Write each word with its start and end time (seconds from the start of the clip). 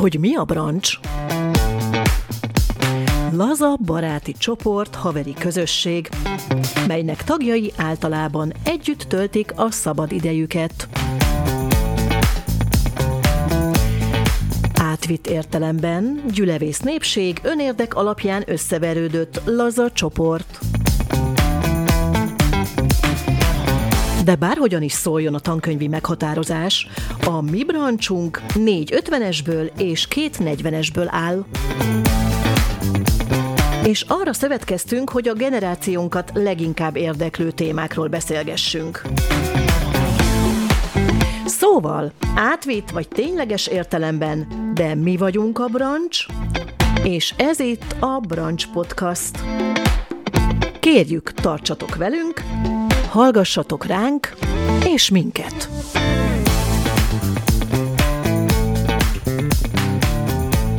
hogy 0.00 0.18
mi 0.18 0.34
a 0.34 0.44
brancs? 0.44 0.98
Laza 3.32 3.76
baráti 3.84 4.34
csoport, 4.38 4.94
haveri 4.94 5.32
közösség, 5.32 6.08
melynek 6.86 7.24
tagjai 7.24 7.72
általában 7.76 8.52
együtt 8.64 9.02
töltik 9.02 9.52
a 9.56 9.70
szabad 9.70 10.12
idejüket. 10.12 10.88
Átvitt 14.74 15.26
értelemben 15.26 16.22
gyülevész 16.32 16.80
népség 16.80 17.40
önérdek 17.42 17.94
alapján 17.94 18.42
összeverődött 18.46 19.40
laza 19.44 19.90
csoport. 19.90 20.69
De 24.30 24.36
bárhogyan 24.36 24.82
is 24.82 24.92
szóljon 24.92 25.34
a 25.34 25.38
tankönyvi 25.38 25.88
meghatározás, 25.88 26.86
a 27.24 27.40
mi 27.40 27.64
brancsunk 27.64 28.42
négy 28.54 28.92
ötvenesből 28.92 29.70
és 29.78 30.08
két 30.08 30.38
negyvenesből 30.38 31.06
áll. 31.08 31.44
És 33.84 34.04
arra 34.08 34.32
szövetkeztünk, 34.32 35.10
hogy 35.10 35.28
a 35.28 35.32
generációnkat 35.32 36.30
leginkább 36.34 36.96
érdeklő 36.96 37.50
témákról 37.50 38.08
beszélgessünk. 38.08 39.02
Szóval, 41.46 42.12
átvitt 42.34 42.90
vagy 42.90 43.08
tényleges 43.08 43.66
értelemben, 43.66 44.46
de 44.74 44.94
mi 44.94 45.16
vagyunk 45.16 45.58
a 45.58 45.66
brancs, 45.66 46.26
és 47.02 47.34
ez 47.36 47.60
itt 47.60 47.96
a 48.00 48.20
Brancs 48.28 48.66
Podcast. 48.66 49.38
Kérjük, 50.80 51.32
tartsatok 51.32 51.96
velünk, 51.96 52.42
hallgassatok 53.10 53.86
ránk, 53.86 54.32
és 54.84 55.10
minket. 55.10 55.68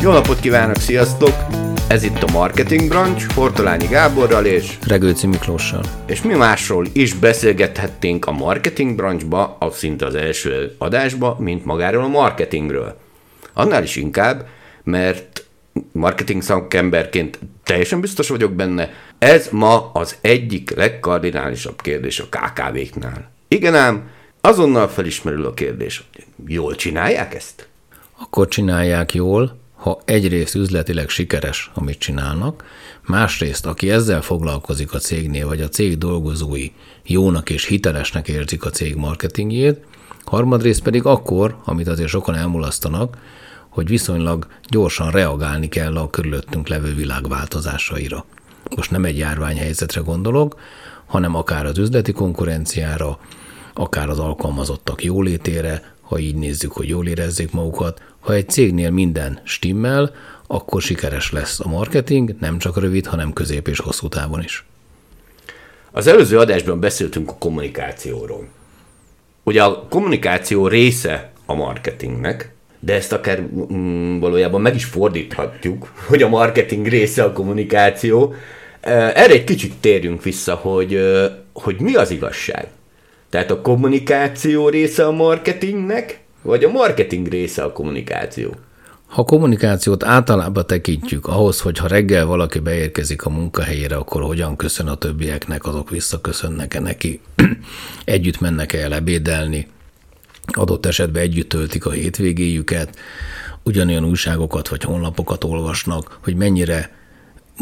Jó 0.01 0.11
napot 0.11 0.39
kívánok, 0.39 0.75
sziasztok! 0.75 1.33
Ez 1.87 2.03
itt 2.03 2.23
a 2.23 2.31
Marketing 2.31 2.87
Branch, 2.87 3.33
Hortolányi 3.33 3.85
Gáborral 3.85 4.45
és 4.45 4.77
Regőci 4.87 5.27
Miklóssal. 5.27 5.83
És 6.05 6.21
mi 6.21 6.33
másról 6.33 6.85
is 6.93 7.13
beszélgethetnénk 7.13 8.25
a 8.25 8.31
Marketing 8.31 8.95
Branchba, 8.95 9.57
a 9.59 9.71
szinte 9.71 10.05
az 10.05 10.15
első 10.15 10.75
adásba, 10.77 11.35
mint 11.39 11.65
magáról 11.65 12.03
a 12.03 12.07
marketingről. 12.07 12.97
Annál 13.53 13.83
is 13.83 13.95
inkább, 13.95 14.47
mert 14.83 15.45
marketing 15.91 16.41
szakemberként 16.41 17.39
teljesen 17.63 18.01
biztos 18.01 18.29
vagyok 18.29 18.51
benne, 18.51 18.89
ez 19.21 19.47
ma 19.51 19.91
az 19.93 20.15
egyik 20.21 20.75
legkardinálisabb 20.75 21.81
kérdés 21.81 22.19
a 22.19 22.25
KKV-knál. 22.29 23.31
Igen 23.47 23.75
ám, 23.75 24.09
azonnal 24.41 24.87
felismerül 24.87 25.45
a 25.45 25.53
kérdés, 25.53 26.03
hogy 26.13 26.51
jól 26.51 26.75
csinálják 26.75 27.33
ezt? 27.33 27.67
Akkor 28.19 28.47
csinálják 28.47 29.13
jól, 29.13 29.59
ha 29.75 30.01
egyrészt 30.05 30.55
üzletileg 30.55 31.09
sikeres, 31.09 31.71
amit 31.73 31.99
csinálnak, 31.99 32.63
másrészt, 33.07 33.65
aki 33.65 33.91
ezzel 33.91 34.21
foglalkozik 34.21 34.93
a 34.93 34.99
cégnél, 34.99 35.47
vagy 35.47 35.61
a 35.61 35.69
cég 35.69 35.97
dolgozói 35.97 36.71
jónak 37.03 37.49
és 37.49 37.65
hitelesnek 37.65 38.27
érzik 38.27 38.65
a 38.65 38.69
cég 38.69 38.95
marketingjét, 38.95 39.85
harmadrészt 40.25 40.83
pedig 40.83 41.05
akkor, 41.05 41.57
amit 41.65 41.87
azért 41.87 42.09
sokan 42.09 42.35
elmulasztanak, 42.35 43.17
hogy 43.69 43.87
viszonylag 43.87 44.47
gyorsan 44.67 45.11
reagálni 45.11 45.69
kell 45.69 45.97
a 45.97 46.09
körülöttünk 46.09 46.67
levő 46.67 46.95
világ 46.95 47.27
változásaira. 47.27 48.25
Most 48.75 48.91
nem 48.91 49.05
egy 49.05 49.17
járványhelyzetre 49.17 50.01
gondolok, 50.01 50.59
hanem 51.05 51.35
akár 51.35 51.65
az 51.65 51.77
üzleti 51.77 52.11
konkurenciára, 52.11 53.19
akár 53.73 54.09
az 54.09 54.19
alkalmazottak 54.19 55.03
jólétére, 55.03 55.93
ha 56.01 56.19
így 56.19 56.35
nézzük, 56.35 56.71
hogy 56.71 56.87
jól 56.87 57.07
érezzék 57.07 57.51
magukat. 57.51 58.01
Ha 58.19 58.33
egy 58.33 58.49
cégnél 58.49 58.91
minden 58.91 59.39
stimmel, 59.43 60.11
akkor 60.47 60.81
sikeres 60.81 61.31
lesz 61.31 61.59
a 61.59 61.67
marketing, 61.67 62.35
nem 62.39 62.57
csak 62.57 62.79
rövid, 62.79 63.05
hanem 63.05 63.33
közép 63.33 63.67
és 63.67 63.79
hosszú 63.79 64.07
távon 64.07 64.43
is. 64.43 64.65
Az 65.91 66.07
előző 66.07 66.37
adásban 66.37 66.79
beszéltünk 66.79 67.29
a 67.29 67.35
kommunikációról. 67.39 68.47
Ugye 69.43 69.63
a 69.63 69.87
kommunikáció 69.89 70.67
része 70.67 71.31
a 71.45 71.53
marketingnek, 71.53 72.53
de 72.79 72.93
ezt 72.93 73.11
akár 73.11 73.41
mm, 73.73 74.19
valójában 74.19 74.61
meg 74.61 74.75
is 74.75 74.85
fordíthatjuk, 74.85 75.93
hogy 76.07 76.21
a 76.21 76.29
marketing 76.29 76.87
része 76.87 77.23
a 77.23 77.31
kommunikáció. 77.31 78.33
Erre 78.81 79.33
egy 79.33 79.43
kicsit 79.43 79.73
térjünk 79.79 80.23
vissza, 80.23 80.55
hogy, 80.55 80.99
hogy 81.53 81.79
mi 81.79 81.95
az 81.95 82.11
igazság. 82.11 82.67
Tehát 83.29 83.51
a 83.51 83.61
kommunikáció 83.61 84.69
része 84.69 85.05
a 85.05 85.11
marketingnek, 85.11 86.19
vagy 86.41 86.63
a 86.63 86.69
marketing 86.69 87.27
része 87.27 87.63
a 87.63 87.71
kommunikáció? 87.71 88.55
Ha 89.07 89.23
kommunikációt 89.23 90.03
általában 90.03 90.65
tekintjük 90.67 91.27
ahhoz, 91.27 91.59
hogy 91.59 91.77
ha 91.77 91.87
reggel 91.87 92.25
valaki 92.25 92.59
beérkezik 92.59 93.25
a 93.25 93.29
munkahelyére, 93.29 93.95
akkor 93.95 94.21
hogyan 94.21 94.55
köszön 94.55 94.87
a 94.87 94.95
többieknek, 94.95 95.65
azok 95.65 95.89
visszaköszönnek-e 95.89 96.79
neki, 96.79 97.21
együtt 98.05 98.39
mennek 98.39 98.73
el 98.73 98.93
ebédelni, 98.93 99.67
adott 100.47 100.85
esetben 100.85 101.21
együtt 101.21 101.49
töltik 101.49 101.85
a 101.85 101.91
hétvégéjüket, 101.91 102.97
ugyanolyan 103.63 104.05
újságokat 104.05 104.67
vagy 104.67 104.83
honlapokat 104.83 105.43
olvasnak, 105.43 106.19
hogy 106.23 106.35
mennyire 106.35 107.00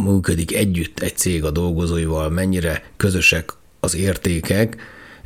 működik 0.03 0.55
együtt 0.55 0.99
egy 0.99 1.17
cég 1.17 1.43
a 1.43 1.51
dolgozóival, 1.51 2.29
mennyire 2.29 2.83
közösek 2.97 3.53
az 3.79 3.95
értékek, 3.95 4.77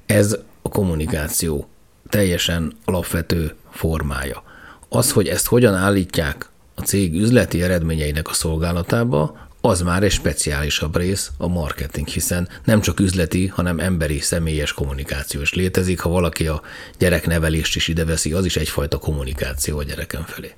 ez 0.06 0.38
a 0.62 0.70
kommunikáció 0.70 1.68
teljesen 2.10 2.74
alapvető 2.86 3.56
formája. 3.72 4.44
Az, 4.90 5.12
hogy 5.12 5.28
ezt 5.28 5.48
hogyan 5.48 5.74
állítják 5.74 6.50
a 6.76 6.82
cég 6.82 7.14
üzleti 7.14 7.62
eredményeinek 7.62 8.28
a 8.28 8.34
szolgálatába, 8.34 9.44
az 9.62 9.82
már 9.82 10.04
egy 10.04 10.12
speciálisabb 10.12 10.98
rész 10.98 11.32
a 11.38 11.48
marketing, 11.48 12.08
hiszen 12.08 12.50
nem 12.64 12.82
csak 12.82 13.00
üzleti, 13.00 13.48
hanem 13.48 13.80
emberi, 13.80 14.20
személyes 14.20 14.74
kommunikáció 14.74 15.42
is 15.42 15.54
létezik. 15.54 16.00
Ha 16.00 16.10
valaki 16.10 16.48
a 16.48 16.62
gyereknevelést 16.98 17.76
is 17.76 17.88
ide 17.88 18.06
veszi, 18.06 18.34
az 18.34 18.46
is 18.46 18.56
egyfajta 18.56 18.98
kommunikáció 18.98 19.78
a 19.78 19.84
gyereken 19.84 20.24
felé. 20.26 20.52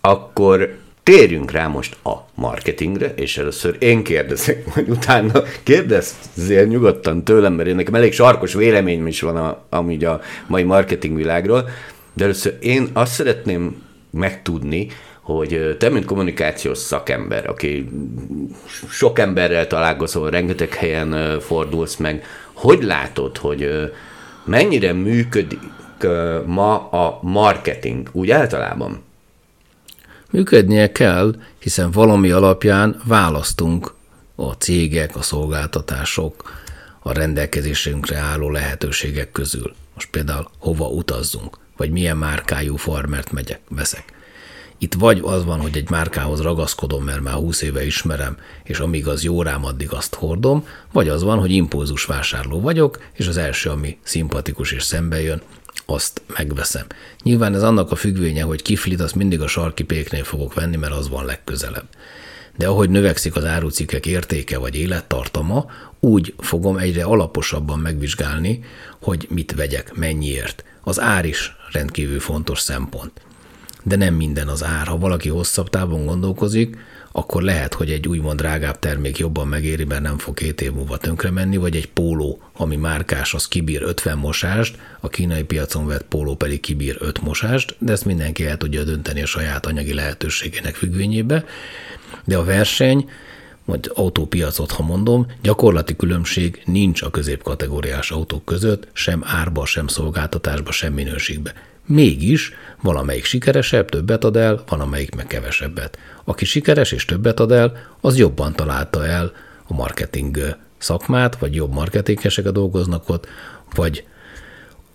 Akkor 0.00 0.78
térjünk 1.08 1.50
rá 1.50 1.66
most 1.66 1.96
a 2.04 2.12
marketingre, 2.34 3.12
és 3.16 3.38
először 3.38 3.76
én 3.78 4.02
kérdezek, 4.02 4.64
majd 4.74 4.90
utána 4.90 5.42
kérdezzél 5.62 6.64
nyugodtan 6.64 7.24
tőlem, 7.24 7.52
mert 7.52 7.68
én 7.68 7.74
nekem 7.74 7.94
elég 7.94 8.12
sarkos 8.12 8.54
véleményem 8.54 9.06
is 9.06 9.20
van 9.20 9.36
a, 9.36 9.62
amígy 9.68 10.04
a 10.04 10.20
mai 10.46 10.62
marketing 10.62 11.16
világról, 11.16 11.68
de 12.12 12.24
először 12.24 12.56
én 12.60 12.88
azt 12.92 13.12
szeretném 13.12 13.82
megtudni, 14.10 14.86
hogy 15.20 15.76
te, 15.78 15.88
mint 15.88 16.04
kommunikációs 16.04 16.78
szakember, 16.78 17.48
aki 17.48 17.88
sok 18.90 19.18
emberrel 19.18 19.66
találkozol, 19.66 20.30
rengeteg 20.30 20.74
helyen 20.74 21.40
fordulsz 21.40 21.96
meg, 21.96 22.24
hogy 22.52 22.82
látod, 22.82 23.36
hogy 23.36 23.70
mennyire 24.44 24.92
működik 24.92 25.60
ma 26.46 26.88
a 26.88 27.18
marketing 27.22 28.08
úgy 28.12 28.30
általában? 28.30 29.06
Működnie 30.30 30.92
kell, 30.92 31.34
hiszen 31.58 31.90
valami 31.90 32.30
alapján 32.30 33.00
választunk 33.04 33.94
a 34.34 34.52
cégek, 34.52 35.16
a 35.16 35.22
szolgáltatások, 35.22 36.52
a 37.02 37.12
rendelkezésünkre 37.12 38.16
álló 38.16 38.50
lehetőségek 38.50 39.32
közül. 39.32 39.74
Most 39.94 40.10
például 40.10 40.50
hova 40.58 40.88
utazzunk, 40.88 41.58
vagy 41.76 41.90
milyen 41.90 42.16
márkájú 42.16 42.76
farmert 42.76 43.32
megyek, 43.32 43.60
veszek. 43.68 44.04
Itt 44.78 44.94
vagy 44.94 45.20
az 45.22 45.44
van, 45.44 45.60
hogy 45.60 45.76
egy 45.76 45.90
márkához 45.90 46.40
ragaszkodom, 46.40 47.04
mert 47.04 47.20
már 47.20 47.34
20 47.34 47.62
éve 47.62 47.86
ismerem, 47.86 48.36
és 48.64 48.78
amíg 48.78 49.06
az 49.06 49.24
jó 49.24 49.42
rám, 49.42 49.64
addig 49.64 49.92
azt 49.92 50.14
hordom, 50.14 50.66
vagy 50.92 51.08
az 51.08 51.22
van, 51.22 51.38
hogy 51.38 51.50
impulzus 51.50 52.04
vásárló 52.04 52.60
vagyok, 52.60 52.98
és 53.12 53.26
az 53.26 53.36
első, 53.36 53.70
ami 53.70 53.98
szimpatikus 54.02 54.72
és 54.72 54.82
szembe 54.82 55.20
jön, 55.20 55.42
azt 55.90 56.22
megveszem. 56.36 56.86
Nyilván 57.22 57.54
ez 57.54 57.62
annak 57.62 57.90
a 57.90 57.96
függvénye, 57.96 58.42
hogy 58.42 58.62
kiflit, 58.62 59.00
azt 59.00 59.14
mindig 59.14 59.40
a 59.40 59.46
sarki 59.46 59.82
péknél 59.82 60.24
fogok 60.24 60.54
venni, 60.54 60.76
mert 60.76 60.92
az 60.92 61.08
van 61.08 61.24
legközelebb. 61.24 61.88
De 62.56 62.66
ahogy 62.66 62.90
növekszik 62.90 63.36
az 63.36 63.44
árucikkek 63.44 64.06
értéke 64.06 64.58
vagy 64.58 64.74
élettartama, 64.74 65.66
úgy 66.00 66.34
fogom 66.38 66.76
egyre 66.76 67.04
alaposabban 67.04 67.78
megvizsgálni, 67.78 68.64
hogy 69.00 69.26
mit 69.30 69.54
vegyek, 69.54 69.94
mennyiért. 69.94 70.64
Az 70.80 71.00
ár 71.00 71.24
is 71.24 71.56
rendkívül 71.72 72.20
fontos 72.20 72.60
szempont. 72.60 73.20
De 73.82 73.96
nem 73.96 74.14
minden 74.14 74.48
az 74.48 74.64
ár. 74.64 74.86
Ha 74.86 74.98
valaki 74.98 75.28
hosszabb 75.28 75.70
távon 75.70 76.06
gondolkozik, 76.06 76.76
akkor 77.12 77.42
lehet, 77.42 77.74
hogy 77.74 77.90
egy 77.90 78.08
úgymond 78.08 78.38
drágább 78.38 78.78
termék 78.78 79.18
jobban 79.18 79.48
megéri, 79.48 79.84
mert 79.84 80.02
nem 80.02 80.18
fog 80.18 80.34
két 80.34 80.60
év 80.60 80.72
múlva 80.72 80.96
tönkre 80.96 81.30
menni, 81.30 81.56
vagy 81.56 81.76
egy 81.76 81.88
póló, 81.88 82.40
ami 82.52 82.76
márkás, 82.76 83.34
az 83.34 83.48
kibír 83.48 83.82
50 83.82 84.18
mosást, 84.18 84.78
a 85.00 85.08
kínai 85.08 85.42
piacon 85.42 85.86
vett 85.86 86.04
póló 86.04 86.36
pedig 86.36 86.60
kibír 86.60 86.96
5 87.00 87.20
mosást, 87.20 87.76
de 87.78 87.92
ezt 87.92 88.04
mindenki 88.04 88.46
el 88.46 88.56
tudja 88.56 88.84
dönteni 88.84 89.22
a 89.22 89.26
saját 89.26 89.66
anyagi 89.66 89.94
lehetőségének 89.94 90.74
függvényébe. 90.74 91.44
De 92.24 92.36
a 92.36 92.44
verseny, 92.44 93.08
vagy 93.64 93.90
autópiacot, 93.94 94.70
ha 94.70 94.82
mondom, 94.82 95.26
gyakorlati 95.42 95.96
különbség 95.96 96.62
nincs 96.64 97.02
a 97.02 97.10
középkategóriás 97.10 98.10
autók 98.10 98.44
között, 98.44 98.88
sem 98.92 99.22
árba, 99.24 99.66
sem 99.66 99.86
szolgáltatásba, 99.86 100.72
sem 100.72 100.92
minőségbe. 100.92 101.52
Mégis 101.88 102.52
valamelyik 102.82 103.24
sikeresebb, 103.24 103.88
többet 103.88 104.24
ad 104.24 104.36
el, 104.36 104.62
van 104.68 104.80
amelyik 104.80 105.14
meg 105.14 105.26
kevesebbet. 105.26 105.98
Aki 106.24 106.44
sikeres 106.44 106.92
és 106.92 107.04
többet 107.04 107.40
ad 107.40 107.52
el, 107.52 107.76
az 108.00 108.18
jobban 108.18 108.52
találta 108.52 109.06
el 109.06 109.32
a 109.66 109.74
marketing 109.74 110.56
szakmát, 110.78 111.38
vagy 111.38 111.54
jobb 111.54 111.72
marketingesek 111.72 112.48
dolgoznak 112.48 113.08
ott, 113.08 113.26
vagy 113.74 114.04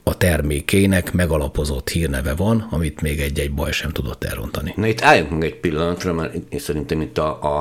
a 0.03 0.17
termékének 0.17 1.13
megalapozott 1.13 1.89
hírneve 1.89 2.35
van, 2.35 2.67
amit 2.69 3.01
még 3.01 3.19
egy-egy 3.19 3.53
baj 3.53 3.71
sem 3.71 3.91
tudott 3.91 4.23
elrontani. 4.23 4.73
Na 4.75 4.87
itt 4.87 5.01
álljunk 5.01 5.31
meg 5.31 5.43
egy 5.43 5.59
pillanatra, 5.59 6.13
mert 6.13 6.33
én 6.49 6.59
szerintem 6.59 7.01
itt 7.01 7.17
a, 7.17 7.43
a, 7.43 7.57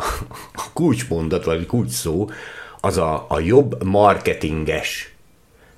a 0.55 0.73
kulcsmondat, 0.73 1.45
vagy 1.45 1.67
kulcs 1.67 1.91
szó, 1.91 2.31
az 2.81 2.97
a, 2.97 3.27
a 3.29 3.41
jobb 3.41 3.85
marketinges. 3.85 5.12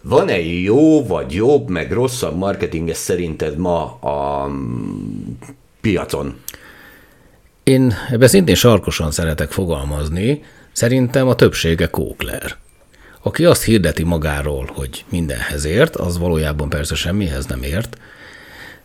Van-e 0.06 0.41
jó, 0.41 1.06
vagy 1.06 1.33
jobb, 1.33 1.69
meg 1.69 1.93
rosszabb 1.93 2.37
marketinges 2.37 2.97
szerinted 2.97 3.56
ma 3.56 3.93
a 3.95 4.51
piacon? 5.81 6.41
Én 7.62 7.95
ebben 8.11 8.29
szintén 8.29 8.55
sarkosan 8.55 9.11
szeretek 9.11 9.51
fogalmazni, 9.51 10.43
szerintem 10.73 11.29
a 11.29 11.35
többsége 11.35 11.87
kókler. 11.87 12.56
Aki 13.23 13.45
azt 13.45 13.65
hirdeti 13.65 14.03
magáról, 14.03 14.71
hogy 14.75 15.05
mindenhez 15.09 15.65
ért, 15.65 15.97
az 15.97 16.19
valójában 16.19 16.69
persze 16.69 16.95
semmihez 16.95 17.47
nem 17.47 17.62
ért, 17.62 17.99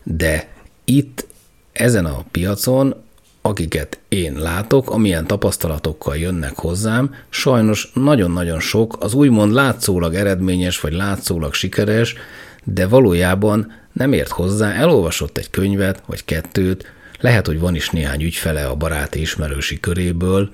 de 0.04 0.48
itt 0.84 1.28
ezen 1.72 2.06
a 2.06 2.24
piacon, 2.32 2.96
akiket 3.42 4.00
én 4.08 4.34
látok, 4.38 4.90
amilyen 4.90 5.28
tapasztalatokkal 5.28 6.18
jönnek 6.18 6.56
hozzám, 6.56 7.16
sajnos 7.30 7.92
nagyon-nagyon 7.94 8.60
sok 8.60 8.98
az 9.00 9.14
úgymond 9.14 9.54
látszólag 9.54 10.14
eredményes 10.14 10.80
vagy 10.80 10.94
látszólag 10.94 11.54
sikeres, 11.54 12.16
de 12.64 12.88
valójában 12.88 13.72
nem 13.94 14.14
ért 14.14 14.32
hozzá, 14.32 14.72
elolvasott 14.72 15.38
egy 15.38 15.50
könyvet 15.50 16.04
vagy 16.06 16.26
kettőt, 16.26 16.92
lehet, 17.20 17.48
hogy 17.48 17.60
van 17.60 17.76
is 17.76 17.90
néhány 17.90 18.22
ügyfele 18.22 18.66
a 18.66 18.76
baráti 18.76 19.22
ismerősi 19.22 19.80
köréből, 19.80 20.50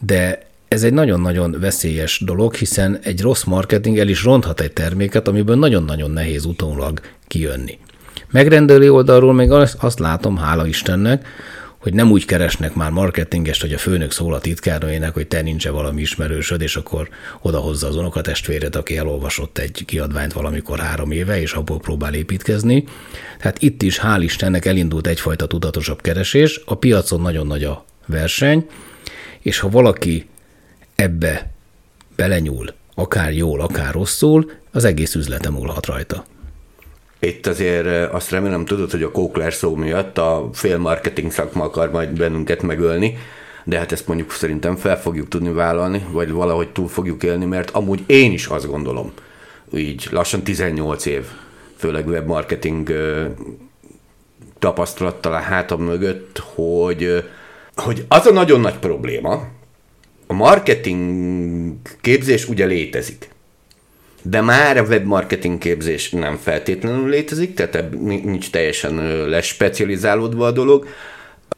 de 0.00 0.46
ez 0.68 0.82
egy 0.82 0.92
nagyon-nagyon 0.92 1.56
veszélyes 1.60 2.22
dolog, 2.24 2.54
hiszen 2.54 2.98
egy 3.02 3.20
rossz 3.20 3.44
marketing 3.44 3.98
el 3.98 4.08
is 4.08 4.24
ronthat 4.24 4.60
egy 4.60 4.72
terméket, 4.72 5.28
amiből 5.28 5.56
nagyon-nagyon 5.56 6.10
nehéz 6.10 6.44
utólag 6.44 7.00
kijönni. 7.26 7.78
Megrendelő 8.30 8.92
oldalról 8.92 9.32
még 9.32 9.50
azt 9.78 9.98
látom, 9.98 10.36
hála 10.36 10.66
Istennek, 10.66 11.26
hogy 11.78 11.94
nem 11.94 12.10
úgy 12.10 12.24
keresnek 12.24 12.74
már 12.74 12.90
marketingest, 12.90 13.60
hogy 13.60 13.72
a 13.72 13.78
főnök 13.78 14.12
szól 14.12 14.34
a 14.34 14.38
titkárnőjének, 14.38 15.14
hogy 15.14 15.26
te 15.26 15.42
nincs 15.42 15.68
valami 15.68 16.00
ismerősöd, 16.00 16.60
és 16.60 16.76
akkor 16.76 17.08
odahozza 17.42 17.86
az 17.86 17.96
unokatestvéred, 17.96 18.76
aki 18.76 18.96
elolvasott 18.96 19.58
egy 19.58 19.82
kiadványt 19.86 20.32
valamikor 20.32 20.78
három 20.78 21.10
éve, 21.10 21.40
és 21.40 21.52
abból 21.52 21.78
próbál 21.78 22.14
építkezni. 22.14 22.84
Tehát 23.38 23.62
itt 23.62 23.82
is 23.82 24.00
hál' 24.02 24.20
Istennek 24.22 24.64
elindult 24.64 25.06
egyfajta 25.06 25.46
tudatosabb 25.46 26.00
keresés, 26.00 26.60
a 26.64 26.74
piacon 26.74 27.20
nagyon 27.20 27.46
nagy 27.46 27.64
a 27.64 27.84
verseny, 28.06 28.66
és 29.40 29.58
ha 29.58 29.68
valaki 29.68 30.28
ebbe 30.94 31.50
belenyúl, 32.16 32.74
akár 32.94 33.32
jól, 33.32 33.60
akár 33.60 33.92
rosszul, 33.92 34.50
az 34.70 34.84
egész 34.84 35.14
üzlete 35.14 35.50
múlhat 35.50 35.86
rajta. 35.86 36.24
Itt 37.26 37.46
azért 37.46 38.12
azt 38.12 38.30
remélem 38.30 38.64
tudod, 38.64 38.90
hogy 38.90 39.02
a 39.02 39.10
Kókler 39.10 39.52
szó 39.52 39.74
miatt 39.74 40.18
a 40.18 40.48
fél 40.52 40.78
marketing 40.78 41.32
szakma 41.32 41.64
akar 41.64 41.90
majd 41.90 42.10
bennünket 42.10 42.62
megölni, 42.62 43.18
de 43.64 43.78
hát 43.78 43.92
ezt 43.92 44.06
mondjuk 44.06 44.32
szerintem 44.32 44.76
fel 44.76 45.00
fogjuk 45.00 45.28
tudni 45.28 45.52
vállalni, 45.52 46.06
vagy 46.10 46.30
valahogy 46.30 46.68
túl 46.68 46.88
fogjuk 46.88 47.22
élni, 47.22 47.44
mert 47.44 47.70
amúgy 47.70 48.02
én 48.06 48.32
is 48.32 48.46
azt 48.46 48.66
gondolom, 48.66 49.12
így 49.74 50.08
lassan 50.10 50.42
18 50.42 51.06
év, 51.06 51.24
főleg 51.76 52.06
webmarketing 52.06 52.92
tapasztalattal 54.58 55.32
a 55.32 55.38
hátam 55.38 55.82
mögött, 55.82 56.38
hogy, 56.54 57.24
hogy 57.76 58.04
az 58.08 58.26
a 58.26 58.32
nagyon 58.32 58.60
nagy 58.60 58.78
probléma, 58.78 59.48
a 60.26 60.32
marketing 60.32 61.74
képzés 62.00 62.48
ugye 62.48 62.66
létezik. 62.66 63.28
De 64.28 64.40
már 64.40 64.76
a 64.76 64.82
webmarketing 64.82 65.58
képzés 65.58 66.10
nem 66.10 66.36
feltétlenül 66.36 67.08
létezik, 67.08 67.54
tehát 67.54 67.90
nincs 68.00 68.50
teljesen 68.50 68.94
lespecializálódva 69.28 70.46
a 70.46 70.50
dolog. 70.50 70.86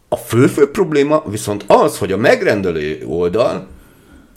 A 0.09 0.17
fő-fő 0.17 0.71
probléma 0.71 1.23
viszont 1.27 1.65
az, 1.67 1.99
hogy 1.99 2.13
a 2.13 2.17
megrendelő 2.17 3.03
oldal, 3.07 3.67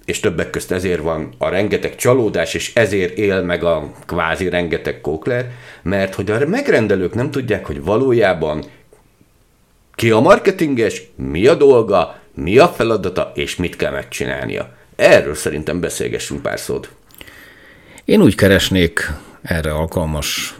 és 0.06 0.20
többek 0.20 0.50
közt 0.50 0.72
ezért 0.72 1.02
van 1.02 1.34
a 1.38 1.50
rengeteg 1.50 1.96
csalódás, 1.96 2.54
és 2.54 2.72
ezért 2.76 3.18
él 3.18 3.42
meg 3.42 3.64
a 3.64 3.94
kvázi 4.06 4.50
rengeteg 4.50 5.02
kókler, 5.02 5.52
mert 5.82 6.16
hogy 6.16 6.32
a 6.32 6.48
megrendelők 6.48 7.14
nem 7.14 7.32
tudják, 7.32 7.66
hogy 7.66 7.84
valójában 7.84 8.64
ki 9.96 10.12
a 10.12 10.20
marketinges, 10.20 11.04
mi 11.16 11.48
a 11.48 11.56
dolga, 11.56 12.20
mi 12.34 12.58
a 12.58 12.68
feladata, 12.68 13.32
és 13.36 13.56
mit 13.56 13.76
kell 13.76 13.92
megcsinálnia. 13.92 14.74
Erről 14.96 15.36
szerintem 15.36 15.80
beszélgessünk 15.80 16.42
pár 16.42 16.60
szót. 16.60 16.90
Én 18.12 18.22
úgy 18.22 18.36
keresnék 18.36 19.12
erre 19.42 19.72
alkalmas 19.72 20.56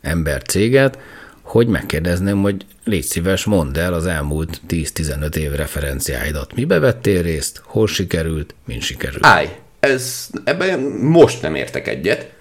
ember 0.00 0.42
céget, 0.42 0.98
hogy 1.42 1.66
megkérdezném, 1.66 2.42
hogy 2.42 2.66
légy 2.84 3.02
szíves, 3.02 3.44
mondd 3.44 3.78
el 3.78 3.92
az 3.92 4.06
elmúlt 4.06 4.60
10-15 4.68 5.36
év 5.36 5.52
referenciáidat. 5.52 6.54
Mibe 6.54 6.78
vettél 6.78 7.22
részt, 7.22 7.62
hol 7.64 7.86
sikerült, 7.86 8.54
mint 8.64 8.82
sikerült? 8.82 9.26
Állj, 9.26 9.48
ez, 9.80 10.28
ebben 10.44 10.80
most 11.00 11.42
nem 11.42 11.54
értek 11.54 11.88
egyet. 11.88 12.32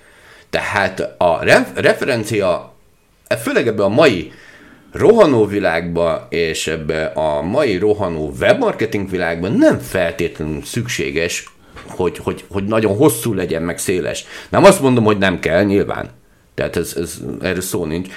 Tehát 0.50 1.16
a 1.18 1.44
ref- 1.44 1.80
referencia, 1.80 2.76
főleg 3.42 3.68
ebben 3.68 3.86
a 3.86 3.90
mai 3.90 4.32
rohanó 4.92 5.46
világban 5.46 6.26
és 6.30 6.68
ebbe 6.68 7.06
a 7.06 7.42
mai 7.42 7.78
rohanó 7.78 8.34
webmarketing 8.40 9.10
világban 9.10 9.52
nem 9.52 9.80
feltétlenül 9.80 10.64
szükséges, 10.64 11.55
hogy, 11.88 12.18
hogy, 12.18 12.44
hogy 12.50 12.64
nagyon 12.64 12.96
hosszú 12.96 13.34
legyen, 13.34 13.62
meg 13.62 13.78
széles. 13.78 14.26
Nem 14.50 14.64
azt 14.64 14.82
mondom, 14.82 15.04
hogy 15.04 15.18
nem 15.18 15.40
kell, 15.40 15.64
nyilván. 15.64 16.10
Tehát 16.54 16.76
ez, 16.76 16.94
ez, 16.98 17.18
erről 17.42 17.62
szó 17.62 17.86
nincs. 17.86 18.08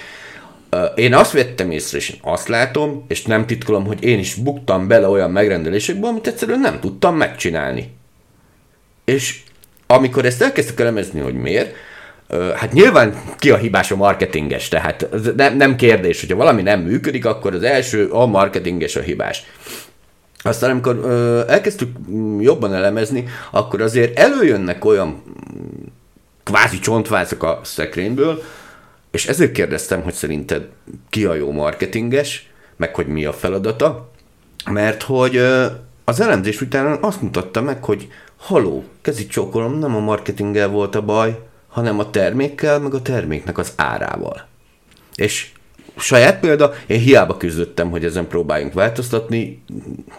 Én 0.94 1.14
azt 1.14 1.32
vettem 1.32 1.70
észre, 1.70 1.98
és 1.98 2.16
azt 2.22 2.48
látom, 2.48 3.04
és 3.08 3.22
nem 3.22 3.46
titkolom, 3.46 3.86
hogy 3.86 4.04
én 4.04 4.18
is 4.18 4.34
buktam 4.34 4.88
bele 4.88 5.08
olyan 5.08 5.30
megrendelésekbe, 5.30 6.06
amit 6.06 6.26
egyszerűen 6.26 6.60
nem 6.60 6.80
tudtam 6.80 7.16
megcsinálni. 7.16 7.96
És 9.04 9.40
amikor 9.86 10.24
ezt 10.24 10.42
elkezdtek 10.42 10.80
elemezni, 10.80 11.20
hogy 11.20 11.34
miért, 11.34 11.74
Hát 12.54 12.72
nyilván 12.72 13.14
ki 13.38 13.50
a 13.50 13.56
hibás 13.56 13.90
a 13.90 13.96
marketinges, 13.96 14.68
tehát 14.68 15.08
nem, 15.36 15.56
nem 15.56 15.76
kérdés, 15.76 16.20
hogyha 16.20 16.36
valami 16.36 16.62
nem 16.62 16.80
működik, 16.80 17.24
akkor 17.24 17.54
az 17.54 17.62
első 17.62 18.08
a 18.08 18.26
marketinges 18.26 18.96
a 18.96 19.00
hibás. 19.00 19.42
Aztán 20.42 20.70
amikor 20.70 20.96
ö, 20.96 21.42
elkezdtük 21.48 21.96
jobban 22.40 22.74
elemezni, 22.74 23.24
akkor 23.50 23.80
azért 23.80 24.18
előjönnek 24.18 24.84
olyan 24.84 25.22
kvázi 26.42 26.78
csontvázak 26.78 27.42
a 27.42 27.60
szekrényből, 27.64 28.42
és 29.10 29.26
ezért 29.26 29.52
kérdeztem, 29.52 30.02
hogy 30.02 30.12
szerinted 30.14 30.68
ki 31.10 31.24
a 31.24 31.34
jó 31.34 31.52
marketinges, 31.52 32.50
meg 32.76 32.94
hogy 32.94 33.06
mi 33.06 33.24
a 33.24 33.32
feladata, 33.32 34.10
mert 34.70 35.02
hogy 35.02 35.36
ö, 35.36 35.66
az 36.04 36.20
elemzés 36.20 36.60
után 36.60 36.98
azt 37.00 37.22
mutatta 37.22 37.62
meg, 37.62 37.84
hogy 37.84 38.08
haló, 38.36 38.84
kezit 39.00 39.30
csókolom, 39.30 39.78
nem 39.78 39.96
a 39.96 40.00
marketinggel 40.00 40.68
volt 40.68 40.94
a 40.94 41.02
baj, 41.02 41.38
hanem 41.68 41.98
a 41.98 42.10
termékkel, 42.10 42.78
meg 42.78 42.94
a 42.94 43.02
terméknek 43.02 43.58
az 43.58 43.72
árával. 43.76 44.46
És 45.14 45.50
saját 45.98 46.40
példa, 46.40 46.74
én 46.86 47.00
hiába 47.00 47.36
küzdöttem, 47.36 47.90
hogy 47.90 48.04
ezen 48.04 48.26
próbáljunk 48.26 48.72
változtatni, 48.72 49.62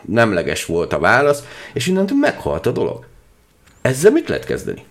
nemleges 0.06 0.66
volt 0.66 0.94
a 0.94 1.00
válasz, 1.00 1.44
és 1.74 1.88
innentől 1.88 2.18
meghalt 2.18 2.66
a 2.66 2.72
dolog. 2.72 3.06
Ezzel 3.82 4.12
mit 4.12 4.30
lehet 4.30 4.46
kezdeni? 4.46 4.84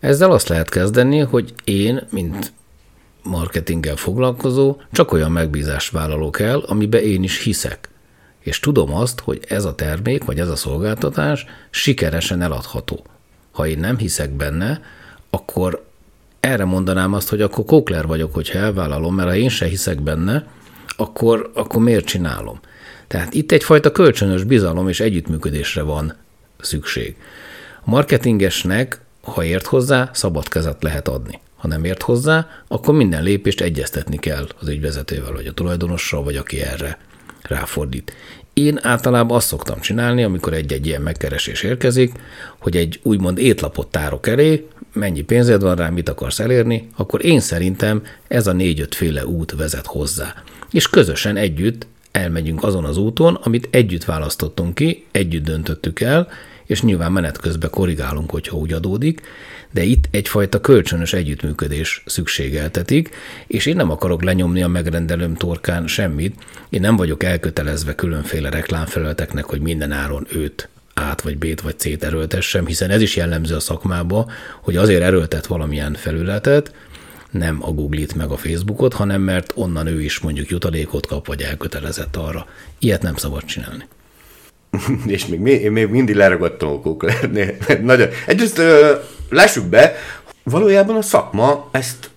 Ezzel 0.00 0.30
azt 0.30 0.48
lehet 0.48 0.68
kezdeni, 0.68 1.18
hogy 1.18 1.54
én, 1.64 2.06
mint 2.10 2.52
marketinggel 3.22 3.96
foglalkozó, 3.96 4.76
csak 4.92 5.12
olyan 5.12 5.32
megbízást 5.32 5.90
vállalok 5.90 6.40
el, 6.40 6.58
amiben 6.58 7.02
én 7.02 7.22
is 7.22 7.42
hiszek. 7.42 7.88
És 8.40 8.60
tudom 8.60 8.94
azt, 8.94 9.20
hogy 9.20 9.44
ez 9.48 9.64
a 9.64 9.74
termék, 9.74 10.24
vagy 10.24 10.40
ez 10.40 10.48
a 10.48 10.56
szolgáltatás 10.56 11.46
sikeresen 11.70 12.42
eladható. 12.42 13.04
Ha 13.50 13.66
én 13.66 13.78
nem 13.78 13.98
hiszek 13.98 14.30
benne, 14.30 14.80
akkor 15.30 15.84
erre 16.44 16.64
mondanám 16.64 17.12
azt, 17.12 17.28
hogy 17.28 17.40
akkor 17.40 17.64
kókler 17.64 18.06
vagyok, 18.06 18.34
hogyha 18.34 18.58
elvállalom, 18.58 19.14
mert 19.14 19.28
ha 19.28 19.34
én 19.34 19.48
se 19.48 19.66
hiszek 19.66 20.00
benne, 20.00 20.46
akkor, 20.96 21.50
akkor 21.54 21.82
miért 21.82 22.04
csinálom? 22.04 22.60
Tehát 23.06 23.34
itt 23.34 23.52
egyfajta 23.52 23.92
kölcsönös 23.92 24.44
bizalom 24.44 24.88
és 24.88 25.00
együttműködésre 25.00 25.82
van 25.82 26.14
szükség. 26.60 27.16
A 27.84 27.90
marketingesnek, 27.90 29.00
ha 29.22 29.44
ért 29.44 29.66
hozzá, 29.66 30.10
szabad 30.12 30.48
kezet 30.48 30.82
lehet 30.82 31.08
adni. 31.08 31.40
Ha 31.56 31.68
nem 31.68 31.84
ért 31.84 32.02
hozzá, 32.02 32.48
akkor 32.68 32.94
minden 32.94 33.22
lépést 33.22 33.60
egyeztetni 33.60 34.16
kell 34.16 34.46
az 34.60 34.68
ügyvezetővel, 34.68 35.32
vagy 35.32 35.46
a 35.46 35.52
tulajdonossal, 35.52 36.22
vagy 36.22 36.36
aki 36.36 36.60
erre 36.60 36.98
ráfordít. 37.42 38.12
Én 38.54 38.78
általában 38.82 39.36
azt 39.36 39.46
szoktam 39.46 39.80
csinálni, 39.80 40.22
amikor 40.22 40.52
egy-egy 40.52 40.86
ilyen 40.86 41.02
megkeresés 41.02 41.62
érkezik, 41.62 42.12
hogy 42.58 42.76
egy 42.76 43.00
úgymond 43.02 43.38
étlapot 43.38 43.86
tárok 43.86 44.26
elé, 44.26 44.66
mennyi 44.92 45.22
pénzed 45.22 45.62
van 45.62 45.76
rá, 45.76 45.88
mit 45.88 46.08
akarsz 46.08 46.38
elérni, 46.40 46.88
akkor 46.96 47.24
én 47.24 47.40
szerintem 47.40 48.02
ez 48.28 48.46
a 48.46 48.52
négy-öt 48.52 48.94
féle 48.94 49.26
út 49.26 49.52
vezet 49.52 49.86
hozzá. 49.86 50.34
És 50.70 50.88
közösen 50.88 51.36
együtt 51.36 51.86
elmegyünk 52.10 52.62
azon 52.62 52.84
az 52.84 52.96
úton, 52.96 53.34
amit 53.34 53.68
együtt 53.70 54.04
választottunk 54.04 54.74
ki, 54.74 55.06
együtt 55.10 55.44
döntöttük 55.44 56.00
el, 56.00 56.28
és 56.66 56.82
nyilván 56.82 57.12
menet 57.12 57.38
közben 57.38 57.70
korrigálunk, 57.70 58.30
hogyha 58.30 58.56
úgy 58.56 58.72
adódik, 58.72 59.20
de 59.70 59.82
itt 59.82 60.08
egyfajta 60.10 60.60
kölcsönös 60.60 61.12
együttműködés 61.12 62.02
szükségeltetik, 62.06 63.10
és 63.46 63.66
én 63.66 63.76
nem 63.76 63.90
akarok 63.90 64.22
lenyomni 64.22 64.62
a 64.62 64.68
megrendelőm 64.68 65.34
torkán 65.34 65.86
semmit, 65.86 66.34
én 66.70 66.80
nem 66.80 66.96
vagyok 66.96 67.22
elkötelezve 67.22 67.94
különféle 67.94 68.50
reklámfelületeknek, 68.50 69.44
hogy 69.44 69.60
minden 69.60 69.92
áron 69.92 70.26
őt 70.32 70.68
át 70.94 71.20
vagy 71.20 71.38
B-t 71.38 71.60
vagy 71.60 71.78
C-t 71.78 72.04
erőltessem, 72.04 72.66
hiszen 72.66 72.90
ez 72.90 73.00
is 73.00 73.16
jellemző 73.16 73.54
a 73.54 73.60
szakmába, 73.60 74.30
hogy 74.60 74.76
azért 74.76 75.02
erőltet 75.02 75.46
valamilyen 75.46 75.94
felületet, 75.94 76.72
nem 77.30 77.58
a 77.60 77.70
Google-it 77.70 78.14
meg 78.14 78.30
a 78.30 78.36
Facebookot, 78.36 78.92
hanem 78.92 79.20
mert 79.20 79.52
onnan 79.54 79.86
ő 79.86 80.02
is 80.02 80.18
mondjuk 80.18 80.48
jutalékot 80.48 81.06
kap, 81.06 81.26
vagy 81.26 81.42
elkötelezett 81.42 82.16
arra. 82.16 82.46
Ilyet 82.78 83.02
nem 83.02 83.16
szabad 83.16 83.44
csinálni. 83.44 83.84
és 85.06 85.26
még, 85.26 85.40
még, 85.40 85.70
még 85.70 85.88
mindig 85.88 86.14
leragadtam 86.14 86.68
a 86.68 86.80
kóklernél. 86.80 87.56
Nagyon. 87.82 88.08
Egyrészt 88.26 88.60
lássuk 89.30 89.64
be, 89.64 89.94
valójában 90.42 90.96
a 90.96 91.02
szakma 91.02 91.68
ezt 91.72 92.10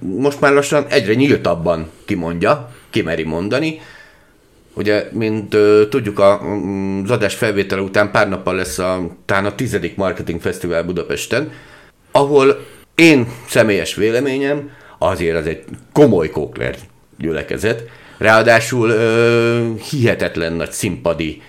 most 0.00 0.40
már 0.40 0.52
lassan 0.52 0.86
egyre 0.88 1.14
nyíltabban 1.14 1.90
kimondja, 2.04 2.70
kimeri 2.90 3.22
mondani. 3.22 3.80
Ugye, 4.74 5.08
mint 5.12 5.54
ö, 5.54 5.82
tudjuk, 5.90 6.18
a, 6.18 6.40
az 7.02 7.10
adás 7.10 7.34
felvétele 7.34 7.80
után 7.80 8.10
pár 8.10 8.28
nappal 8.28 8.54
lesz 8.54 8.78
a, 8.78 9.16
talán 9.24 9.44
a 9.44 9.54
tizedik 9.54 9.96
Marketing 9.96 10.40
Fesztivál 10.40 10.84
Budapesten, 10.84 11.52
ahol 12.10 12.66
én 12.94 13.28
személyes 13.48 13.94
véleményem, 13.94 14.70
azért 14.98 15.36
az 15.36 15.46
egy 15.46 15.64
komoly 15.92 16.30
kókler 16.30 16.74
gyülekezet, 17.18 17.82
ráadásul 18.18 18.90
ö, 18.90 19.72
hihetetlen 19.90 20.52
nagy 20.52 20.72
színpadi 20.72 21.42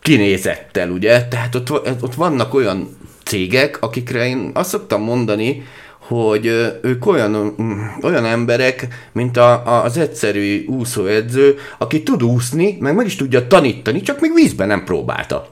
kinézettel, 0.00 0.90
ugye? 0.90 1.24
Tehát 1.24 1.54
ott, 1.54 1.70
ott 2.02 2.14
vannak 2.14 2.54
olyan 2.54 2.96
cégek, 3.24 3.82
akikre 3.82 4.26
én 4.26 4.50
azt 4.54 4.68
szoktam 4.68 5.02
mondani, 5.02 5.62
hogy 5.98 6.46
ők 6.82 7.06
olyan, 7.06 7.54
olyan 8.02 8.24
emberek, 8.24 8.88
mint 9.12 9.36
a, 9.36 9.82
az 9.82 9.96
egyszerű 9.96 10.64
úszóedző, 10.66 11.58
aki 11.78 12.02
tud 12.02 12.22
úszni, 12.22 12.76
meg 12.80 12.94
meg 12.94 13.06
is 13.06 13.16
tudja 13.16 13.46
tanítani, 13.46 14.00
csak 14.00 14.20
még 14.20 14.34
vízben 14.34 14.68
nem 14.68 14.84
próbálta. 14.84 15.50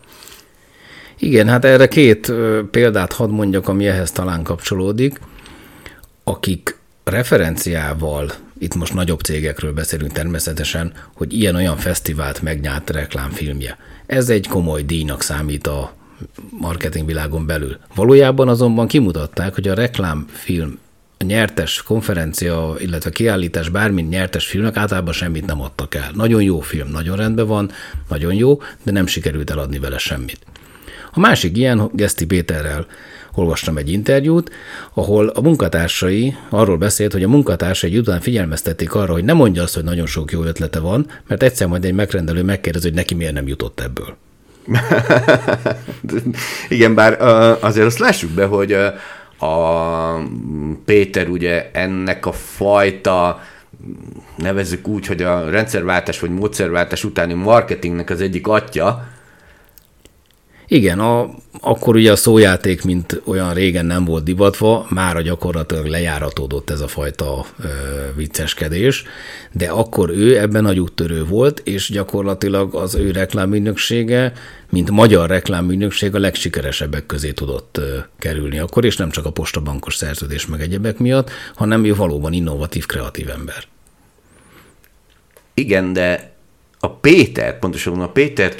Igen, 1.18 1.48
hát 1.48 1.64
erre 1.64 1.88
két 1.88 2.32
példát 2.70 3.12
hadd 3.12 3.30
mondjak, 3.30 3.68
ami 3.68 3.86
ehhez 3.86 4.10
talán 4.10 4.42
kapcsolódik, 4.42 5.20
akik 6.24 6.76
referenciával, 7.04 8.32
itt 8.58 8.74
most 8.74 8.94
nagyobb 8.94 9.20
cégekről 9.20 9.72
beszélünk 9.72 10.12
természetesen, 10.12 10.92
hogy 11.14 11.32
ilyen-olyan 11.32 11.76
fesztivált 11.76 12.42
megnyert 12.42 12.90
reklámfilmje. 12.90 13.78
Ez 14.08 14.28
egy 14.28 14.46
komoly 14.46 14.82
díjnak 14.82 15.22
számít 15.22 15.66
a 15.66 15.92
marketingvilágon 16.50 17.46
belül. 17.46 17.76
Valójában 17.94 18.48
azonban 18.48 18.86
kimutatták, 18.86 19.54
hogy 19.54 19.68
a 19.68 19.74
reklámfilm 19.74 20.78
a 21.18 21.24
nyertes 21.24 21.82
konferencia, 21.82 22.74
illetve 22.78 23.10
kiállítás 23.10 23.68
bármint 23.68 24.08
nyertes 24.08 24.46
filmnek 24.46 24.76
általában 24.76 25.12
semmit 25.12 25.46
nem 25.46 25.60
adtak 25.60 25.94
el. 25.94 26.10
Nagyon 26.14 26.42
jó 26.42 26.60
film, 26.60 26.88
nagyon 26.88 27.16
rendben 27.16 27.46
van, 27.46 27.70
nagyon 28.08 28.34
jó, 28.34 28.60
de 28.82 28.92
nem 28.92 29.06
sikerült 29.06 29.50
eladni 29.50 29.78
vele 29.78 29.98
semmit. 29.98 30.38
A 31.12 31.20
másik 31.20 31.56
ilyen, 31.56 31.90
Geszti 31.92 32.26
Péterrel 32.26 32.86
olvastam 33.34 33.76
egy 33.76 33.90
interjút, 33.90 34.50
ahol 34.94 35.28
a 35.28 35.40
munkatársai 35.40 36.36
arról 36.48 36.76
beszélt, 36.76 37.12
hogy 37.12 37.22
a 37.22 37.28
munkatársai 37.28 37.98
után 37.98 38.20
figyelmeztették 38.20 38.94
arra, 38.94 39.12
hogy 39.12 39.24
ne 39.24 39.32
mondja 39.32 39.62
azt, 39.62 39.74
hogy 39.74 39.84
nagyon 39.84 40.06
sok 40.06 40.32
jó 40.32 40.42
ötlete 40.42 40.78
van, 40.78 41.06
mert 41.26 41.42
egyszer 41.42 41.66
majd 41.66 41.84
egy 41.84 41.94
megrendelő 41.94 42.42
megkérdezi, 42.42 42.86
hogy 42.86 42.96
neki 42.96 43.14
miért 43.14 43.32
nem 43.32 43.48
jutott 43.48 43.80
ebből. 43.80 44.16
Igen, 46.68 46.94
bár 46.94 47.20
azért 47.60 47.86
azt 47.86 47.98
lássuk 47.98 48.30
be, 48.30 48.44
hogy 48.44 48.72
a 49.38 49.54
Péter 50.84 51.28
ugye 51.28 51.70
ennek 51.72 52.26
a 52.26 52.32
fajta 52.32 53.40
nevezzük 54.36 54.88
úgy, 54.88 55.06
hogy 55.06 55.22
a 55.22 55.50
rendszerváltás 55.50 56.20
vagy 56.20 56.30
módszerváltás 56.30 57.04
utáni 57.04 57.34
marketingnek 57.34 58.10
az 58.10 58.20
egyik 58.20 58.46
atya, 58.46 59.06
igen, 60.70 61.00
a, 61.00 61.30
akkor 61.60 61.96
ugye 61.96 62.12
a 62.12 62.16
szójáték, 62.16 62.84
mint 62.84 63.20
olyan 63.24 63.54
régen 63.54 63.86
nem 63.86 64.04
volt 64.04 64.24
divatva, 64.24 64.86
már 64.90 65.22
gyakorlatilag 65.22 65.86
lejáratódott 65.86 66.70
ez 66.70 66.80
a 66.80 66.88
fajta 66.88 67.46
ö, 67.62 67.68
vicceskedés, 68.16 69.04
de 69.52 69.68
akkor 69.68 70.10
ő 70.10 70.38
ebben 70.38 70.62
nagy 70.62 70.80
úttörő 70.80 71.24
volt, 71.24 71.60
és 71.64 71.90
gyakorlatilag 71.90 72.74
az 72.74 72.94
ő 72.94 73.10
reklámügynöksége, 73.10 74.32
mint 74.70 74.90
magyar 74.90 75.28
reklámügynökség 75.28 76.14
a 76.14 76.18
legsikeresebbek 76.18 77.06
közé 77.06 77.32
tudott 77.32 77.76
ö, 77.76 77.98
kerülni 78.18 78.58
akkor, 78.58 78.84
és 78.84 78.96
nem 78.96 79.10
csak 79.10 79.26
a 79.26 79.30
postabankos 79.30 79.94
szerződés 79.94 80.46
meg 80.46 80.60
egyebek 80.60 80.98
miatt, 80.98 81.30
hanem 81.54 81.84
ő 81.84 81.94
valóban 81.94 82.32
innovatív, 82.32 82.86
kreatív 82.86 83.28
ember. 83.30 83.64
Igen, 85.54 85.92
de 85.92 86.36
a 86.80 86.90
Péter, 86.90 87.58
pontosan 87.58 88.00
a 88.00 88.08
Péter 88.08 88.54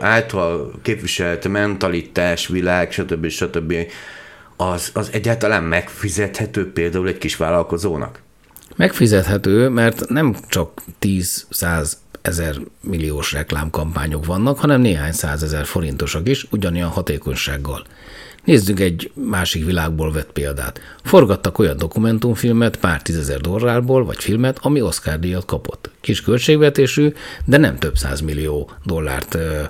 által 0.00 0.72
képviselt 0.82 1.48
mentalitás, 1.48 2.46
világ, 2.46 2.92
stb. 2.92 3.28
stb. 3.28 3.74
Az, 4.56 4.90
az 4.92 5.08
egyáltalán 5.12 5.62
megfizethető 5.62 6.72
például 6.72 7.08
egy 7.08 7.18
kis 7.18 7.36
vállalkozónak? 7.36 8.22
Megfizethető, 8.76 9.68
mert 9.68 10.08
nem 10.08 10.36
csak 10.48 10.82
10-100 11.00 11.92
ezer 12.22 12.56
milliós 12.80 13.32
reklámkampányok 13.32 14.26
vannak, 14.26 14.58
hanem 14.58 14.80
néhány 14.80 15.12
százezer 15.12 15.64
forintosak 15.64 16.28
is, 16.28 16.46
ugyanilyen 16.50 16.88
hatékonysággal. 16.88 17.86
Nézzük 18.44 18.80
egy 18.80 19.10
másik 19.14 19.64
világból 19.64 20.12
vett 20.12 20.32
példát. 20.32 20.80
Forgattak 21.02 21.58
olyan 21.58 21.76
dokumentumfilmet 21.76 22.76
pár 22.76 23.02
tízezer 23.02 23.40
dollárból, 23.40 24.04
vagy 24.04 24.22
filmet, 24.22 24.58
ami 24.62 24.80
Oscar 24.80 25.18
díjat 25.18 25.44
kapott. 25.44 25.90
Kis 26.00 26.22
költségvetésű, 26.22 27.12
de 27.44 27.56
nem 27.56 27.78
több 27.78 27.94
millió 28.24 28.70
dollárt 28.84 29.34
ö, 29.34 29.62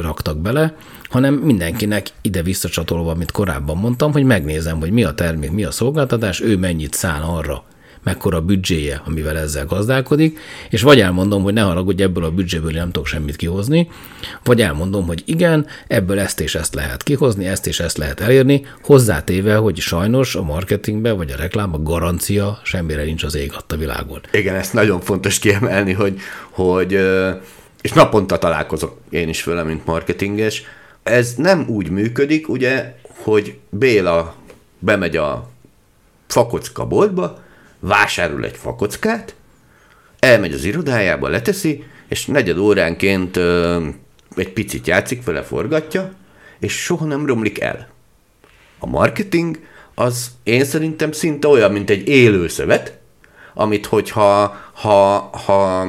raktak 0.00 0.38
bele, 0.38 0.74
hanem 1.08 1.34
mindenkinek 1.34 2.06
ide 2.20 2.42
visszacsatolva, 2.42 3.10
amit 3.10 3.30
korábban 3.30 3.76
mondtam, 3.76 4.12
hogy 4.12 4.24
megnézem, 4.24 4.78
hogy 4.80 4.90
mi 4.90 5.04
a 5.04 5.14
termék, 5.14 5.50
mi 5.50 5.64
a 5.64 5.70
szolgáltatás, 5.70 6.40
ő 6.40 6.56
mennyit 6.56 6.94
szán 6.94 7.22
arra, 7.22 7.64
mekkora 8.02 8.40
büdzséje, 8.40 9.02
amivel 9.04 9.38
ezzel 9.38 9.66
gazdálkodik, 9.66 10.38
és 10.70 10.82
vagy 10.82 11.00
elmondom, 11.00 11.42
hogy 11.42 11.52
ne 11.52 11.60
haragudj, 11.60 12.02
ebből 12.02 12.24
a 12.24 12.30
büdzséből 12.30 12.70
nem 12.70 12.90
tudok 12.90 13.06
semmit 13.06 13.36
kihozni, 13.36 13.88
vagy 14.44 14.60
elmondom, 14.60 15.06
hogy 15.06 15.22
igen, 15.24 15.66
ebből 15.86 16.18
ezt 16.18 16.40
és 16.40 16.54
ezt 16.54 16.74
lehet 16.74 17.02
kihozni, 17.02 17.46
ezt 17.46 17.66
és 17.66 17.80
ezt 17.80 17.98
lehet 17.98 18.20
elérni, 18.20 18.66
hozzátéve, 18.82 19.56
hogy 19.56 19.78
sajnos 19.78 20.34
a 20.34 20.42
marketingben 20.42 21.16
vagy 21.16 21.30
a 21.30 21.36
reklámban 21.36 21.84
garancia 21.84 22.60
semmire 22.64 23.04
nincs 23.04 23.22
az 23.22 23.34
ég 23.34 23.52
a 23.68 23.76
világon. 23.76 24.20
Igen, 24.32 24.54
ezt 24.54 24.72
nagyon 24.72 25.00
fontos 25.00 25.38
kiemelni, 25.38 25.92
hogy, 25.92 26.18
hogy 26.50 26.98
és 27.80 27.92
naponta 27.92 28.38
találkozok 28.38 28.98
én 29.10 29.28
is 29.28 29.44
vele, 29.44 29.62
mint 29.62 29.86
marketinges, 29.86 30.62
ez 31.02 31.34
nem 31.34 31.64
úgy 31.68 31.90
működik, 31.90 32.48
ugye, 32.48 32.94
hogy 33.02 33.58
Béla 33.68 34.34
bemegy 34.78 35.16
a 35.16 35.48
fakocka 36.26 36.86
boltba, 36.86 37.38
vásárol 37.80 38.44
egy 38.44 38.56
fakockát, 38.56 39.34
elmegy 40.18 40.52
az 40.52 40.64
irodájába, 40.64 41.28
leteszi, 41.28 41.84
és 42.08 42.26
negyed 42.26 42.58
óránként 42.58 43.36
ö, 43.36 43.86
egy 44.36 44.52
picit 44.52 44.86
játszik 44.86 45.24
vele, 45.24 45.42
forgatja, 45.42 46.12
és 46.58 46.72
soha 46.72 47.04
nem 47.04 47.26
romlik 47.26 47.60
el. 47.60 47.88
A 48.78 48.86
marketing 48.86 49.58
az 49.94 50.30
én 50.42 50.64
szerintem 50.64 51.12
szinte 51.12 51.48
olyan, 51.48 51.72
mint 51.72 51.90
egy 51.90 52.08
élő 52.08 52.48
szövet, 52.48 52.98
amit 53.54 53.86
hogyha 53.86 54.56
ha, 54.72 55.18
ha 55.18 55.86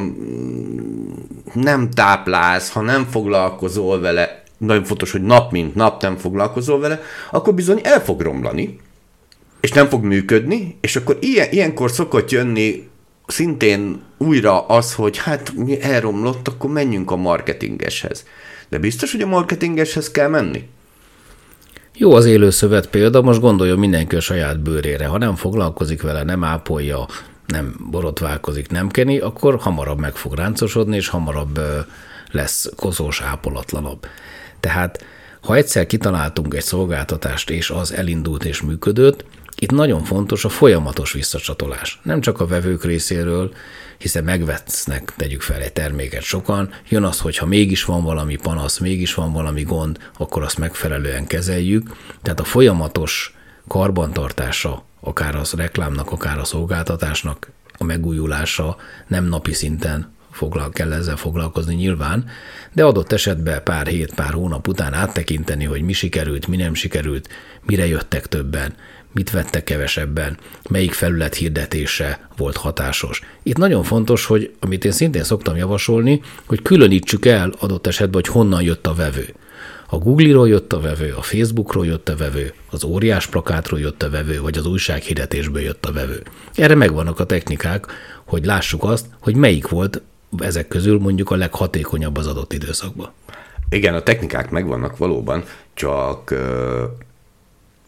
nem 1.53 1.89
táplálsz, 1.89 2.71
ha 2.71 2.81
nem 2.81 3.05
foglalkozol 3.05 4.00
vele, 4.00 4.43
nagyon 4.57 4.83
fontos, 4.83 5.12
hogy 5.12 5.21
nap 5.21 5.51
mint 5.51 5.75
nap 5.75 6.01
nem 6.01 6.17
foglalkozol 6.17 6.79
vele, 6.79 7.01
akkor 7.31 7.53
bizony 7.53 7.79
el 7.83 8.03
fog 8.03 8.21
romlani, 8.21 8.79
és 9.62 9.72
nem 9.72 9.88
fog 9.88 10.03
működni, 10.03 10.77
és 10.82 10.96
akkor 10.96 11.18
ilyen, 11.20 11.48
ilyenkor 11.51 11.91
szokott 11.91 12.32
jönni 12.32 12.89
szintén 13.27 14.01
újra 14.18 14.65
az, 14.65 14.94
hogy 14.94 15.18
hát 15.18 15.53
mi 15.56 15.82
elromlott, 15.82 16.48
akkor 16.48 16.70
menjünk 16.70 17.12
a 17.12 17.15
marketingeshez. 17.15 18.25
De 18.70 18.80
biztos, 18.80 19.12
hogy 19.12 19.22
a 19.22 19.27
marketingeshez 19.27 20.12
kell 20.12 20.27
menni? 20.27 20.68
Jó 21.96 22.13
az 22.13 22.25
élőszövet 22.25 22.89
példa, 22.89 23.22
most 23.22 23.39
gondoljon 23.39 23.80
mindenki 23.80 24.15
a 24.15 24.20
saját 24.20 24.60
bőrére. 24.60 25.06
Ha 25.06 25.18
nem 25.18 25.36
foglalkozik 25.36 26.01
vele, 26.01 26.24
nem 26.24 26.44
ápolja, 26.44 27.06
nem 27.48 27.75
borotválkozik, 27.89 28.70
nem 28.70 28.89
keni, 28.89 29.20
akkor 29.20 29.58
hamarabb 29.60 30.00
meg 30.00 30.15
fog 30.15 30.34
ráncosodni, 30.36 30.96
és 30.96 31.08
hamarabb 31.08 31.60
lesz 32.32 32.70
koszós, 32.75 33.22
ápolatlanabb. 33.22 34.06
Tehát 34.60 35.06
ha 35.41 35.56
egyszer 35.56 35.86
kitaláltunk 35.86 36.53
egy 36.53 36.63
szolgáltatást, 36.63 37.50
és 37.50 37.70
az 37.70 37.94
elindult 37.94 38.46
és 38.46 38.62
működött, 38.62 39.25
itt 39.62 39.72
nagyon 39.72 40.03
fontos 40.03 40.46
a 40.46 40.50
folyamatos 40.50 41.12
visszacsatolás. 41.12 42.00
Nem 42.03 42.22
csak 42.22 42.39
a 42.39 42.48
vevők 42.48 42.84
részéről, 42.84 43.53
hiszen 43.98 44.24
megvesznek, 44.24 45.13
tegyük 45.15 45.41
fel 45.41 45.62
egy 45.62 45.74
terméket 45.74 46.22
sokan, 46.22 46.74
jön 46.89 47.03
az, 47.03 47.20
hogy 47.20 47.38
ha 47.38 47.46
mégis 47.46 47.86
van 47.86 48.03
valami 48.03 48.36
panasz, 48.36 48.77
mégis 48.77 49.13
van 49.13 49.34
valami 49.34 49.63
gond, 49.63 50.10
akkor 50.18 50.44
azt 50.44 50.58
megfelelően 50.58 51.27
kezeljük. 51.27 51.96
Tehát 52.22 52.39
a 52.39 52.44
folyamatos 52.44 53.38
karbantartása, 53.68 54.86
akár 55.00 55.36
az 55.36 55.53
reklámnak, 55.53 56.12
akár 56.12 56.39
a 56.39 56.44
szolgáltatásnak 56.44 57.51
a 57.77 57.84
megújulása 57.84 58.77
nem 59.08 59.25
napi 59.25 59.53
szinten 59.53 60.13
foglal, 60.32 60.70
kell 60.70 60.94
ezzel 60.94 61.15
foglalkozni 61.15 61.75
nyilván, 61.75 62.25
de 62.74 62.84
adott 62.84 63.12
esetben 63.12 63.63
pár 63.63 63.88
hét, 63.88 64.13
pár 64.13 64.34
hónap 64.34 64.68
után 64.68 64.94
áttekinteni, 64.94 65.65
hogy 65.65 65.82
mi 65.82 65.94
sikerült, 65.94 66.48
mi 66.48 66.56
nem 66.56 66.74
sikerült, 66.74 67.30
mire 67.65 67.88
jöttek 67.88 68.27
többen, 68.27 68.75
mit 69.12 69.32
vettek 69.32 69.63
kevesebben, 69.63 70.38
melyik 70.70 70.94
felület 70.94 71.36
hirdetése 71.36 72.27
volt 72.38 72.58
hatásos. 72.58 73.22
Itt 73.44 73.58
nagyon 73.58 73.84
fontos, 73.84 74.25
hogy 74.25 74.53
amit 74.60 74.86
én 74.86 74.91
szintén 74.91 75.24
szoktam 75.24 75.56
javasolni, 75.56 76.22
hogy 76.46 76.62
különítsük 76.62 77.25
el 77.25 77.53
adott 77.60 77.88
esetben, 77.88 78.22
hogy 78.24 78.34
honnan 78.34 78.62
jött 78.62 78.88
a 78.88 78.94
vevő. 78.94 79.34
A 79.88 79.98
Google-ról 79.98 80.48
jött 80.48 80.74
a 80.74 80.80
vevő, 80.80 81.13
a 81.18 81.22
Facebookról 81.22 81.86
jött 81.86 82.10
a 82.10 82.15
vevő, 82.15 82.53
az 82.70 82.84
óriás 82.84 83.27
plakátról 83.27 83.80
jött 83.80 84.03
a 84.03 84.10
vevő, 84.10 84.41
vagy 84.41 84.58
az 84.58 84.65
újsághirdetésből 84.65 85.62
jött 85.62 85.86
a 85.86 85.91
vevő. 85.91 86.24
Erre 86.53 86.75
megvannak 86.75 87.20
a 87.20 87.25
technikák, 87.25 87.86
hogy 88.25 88.46
lássuk 88.46 88.84
azt, 88.84 89.06
hogy 89.20 89.36
melyik 89.36 89.68
volt 89.68 90.01
ezek 90.38 90.68
közül 90.68 91.00
mondjuk 91.00 91.32
a 91.32 91.36
leghatékonyabb 91.36 92.18
az 92.18 92.27
adott 92.27 92.53
időszakban. 92.53 93.12
Igen, 93.70 93.94
a 93.94 94.01
technikák 94.01 94.50
megvannak 94.50 94.98
valóban, 94.98 95.44
csak 95.74 96.34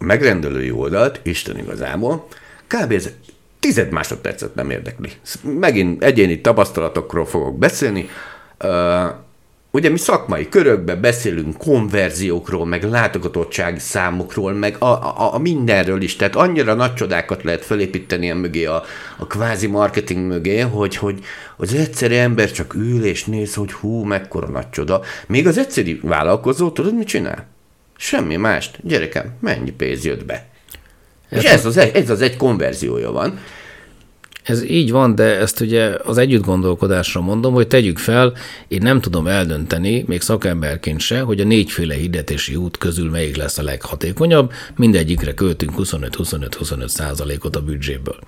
megrendelői 0.05 0.71
oldalt, 0.71 1.19
Isten 1.23 1.57
igazából, 1.57 2.27
kb. 2.67 2.91
ez 2.91 3.09
tized 3.59 3.91
másodpercet 3.91 4.55
nem 4.55 4.69
érdekli. 4.69 5.09
Megint 5.59 6.03
egyéni 6.03 6.41
tapasztalatokról 6.41 7.25
fogok 7.25 7.57
beszélni. 7.57 8.09
Ugye 9.71 9.89
mi 9.89 9.97
szakmai 9.97 10.49
körökben 10.49 11.01
beszélünk 11.01 11.57
konverziókról, 11.57 12.65
meg 12.65 12.83
látogatottsági 12.83 13.79
számokról, 13.79 14.53
meg 14.53 14.75
a, 14.79 14.85
a, 14.85 15.33
a 15.33 15.37
mindenről 15.37 16.01
is, 16.01 16.15
tehát 16.15 16.35
annyira 16.35 16.73
nagy 16.73 16.93
csodákat 16.93 17.43
lehet 17.43 17.65
felépíteni 17.65 18.31
a 18.31 18.35
mögé, 18.35 18.65
a, 18.65 18.83
a 19.17 19.27
kvázi 19.27 19.67
marketing 19.67 20.27
mögé, 20.27 20.59
hogy, 20.59 20.95
hogy 20.95 21.19
az 21.57 21.73
egyszerű 21.73 22.15
ember 22.15 22.51
csak 22.51 22.73
ül 22.73 23.05
és 23.05 23.25
néz, 23.25 23.53
hogy 23.53 23.71
hú, 23.71 24.03
mekkora 24.03 24.47
nagy 24.47 24.69
csoda. 24.69 25.01
Még 25.27 25.47
az 25.47 25.57
egyszerű 25.57 25.99
vállalkozó, 26.01 26.71
tudod, 26.71 26.95
mit 26.95 27.07
csinál? 27.07 27.52
Semmi 27.97 28.35
mást. 28.35 28.79
Gyerekem, 28.81 29.33
mennyi 29.39 29.71
pénz 29.71 30.05
jött 30.05 30.25
be? 30.25 30.47
És 31.29 31.43
ez 31.43 31.65
az, 31.65 31.77
egy, 31.77 31.95
ez 31.95 32.09
az 32.09 32.21
egy 32.21 32.37
konverziója 32.37 33.11
van. 33.11 33.39
Ez 34.43 34.63
így 34.63 34.91
van, 34.91 35.15
de 35.15 35.23
ezt 35.23 35.59
ugye 35.59 35.97
az 36.03 36.17
együtt 36.17 36.45
gondolkodásra 36.45 37.21
mondom, 37.21 37.53
hogy 37.53 37.67
tegyük 37.67 37.97
fel, 37.97 38.33
én 38.67 38.81
nem 38.81 39.01
tudom 39.01 39.27
eldönteni, 39.27 40.03
még 40.07 40.21
szakemberként 40.21 40.99
se, 40.99 41.19
hogy 41.19 41.39
a 41.39 41.43
négyféle 41.43 41.93
hirdetési 41.93 42.55
út 42.55 42.77
közül 42.77 43.09
melyik 43.09 43.35
lesz 43.35 43.57
a 43.57 43.63
leghatékonyabb, 43.63 44.51
mindegyikre 44.75 45.33
költünk 45.33 45.71
25-25-25 45.77 46.87
százalékot 46.87 47.55
a 47.55 47.61
büdzséből. 47.61 48.19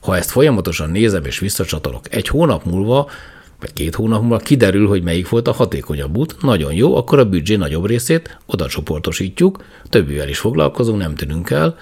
Ha 0.00 0.16
ezt 0.16 0.30
folyamatosan 0.30 0.90
nézem 0.90 1.24
és 1.24 1.38
visszacsatolok 1.38 2.14
egy 2.14 2.28
hónap 2.28 2.64
múlva, 2.64 3.10
vagy 3.64 3.72
két 3.72 3.94
hónap 3.94 4.20
múlva 4.20 4.36
kiderül, 4.36 4.88
hogy 4.88 5.02
melyik 5.02 5.28
volt 5.28 5.48
a 5.48 5.52
hatékonyabb 5.52 6.16
út, 6.16 6.36
nagyon 6.40 6.72
jó, 6.72 6.96
akkor 6.96 7.18
a 7.18 7.24
büdzsé 7.24 7.56
nagyobb 7.56 7.86
részét 7.86 8.38
oda 8.46 8.66
csoportosítjuk, 8.66 9.64
többivel 9.88 10.28
is 10.28 10.38
foglalkozunk, 10.38 10.98
nem 10.98 11.14
tűnünk 11.14 11.50
el. 11.50 11.76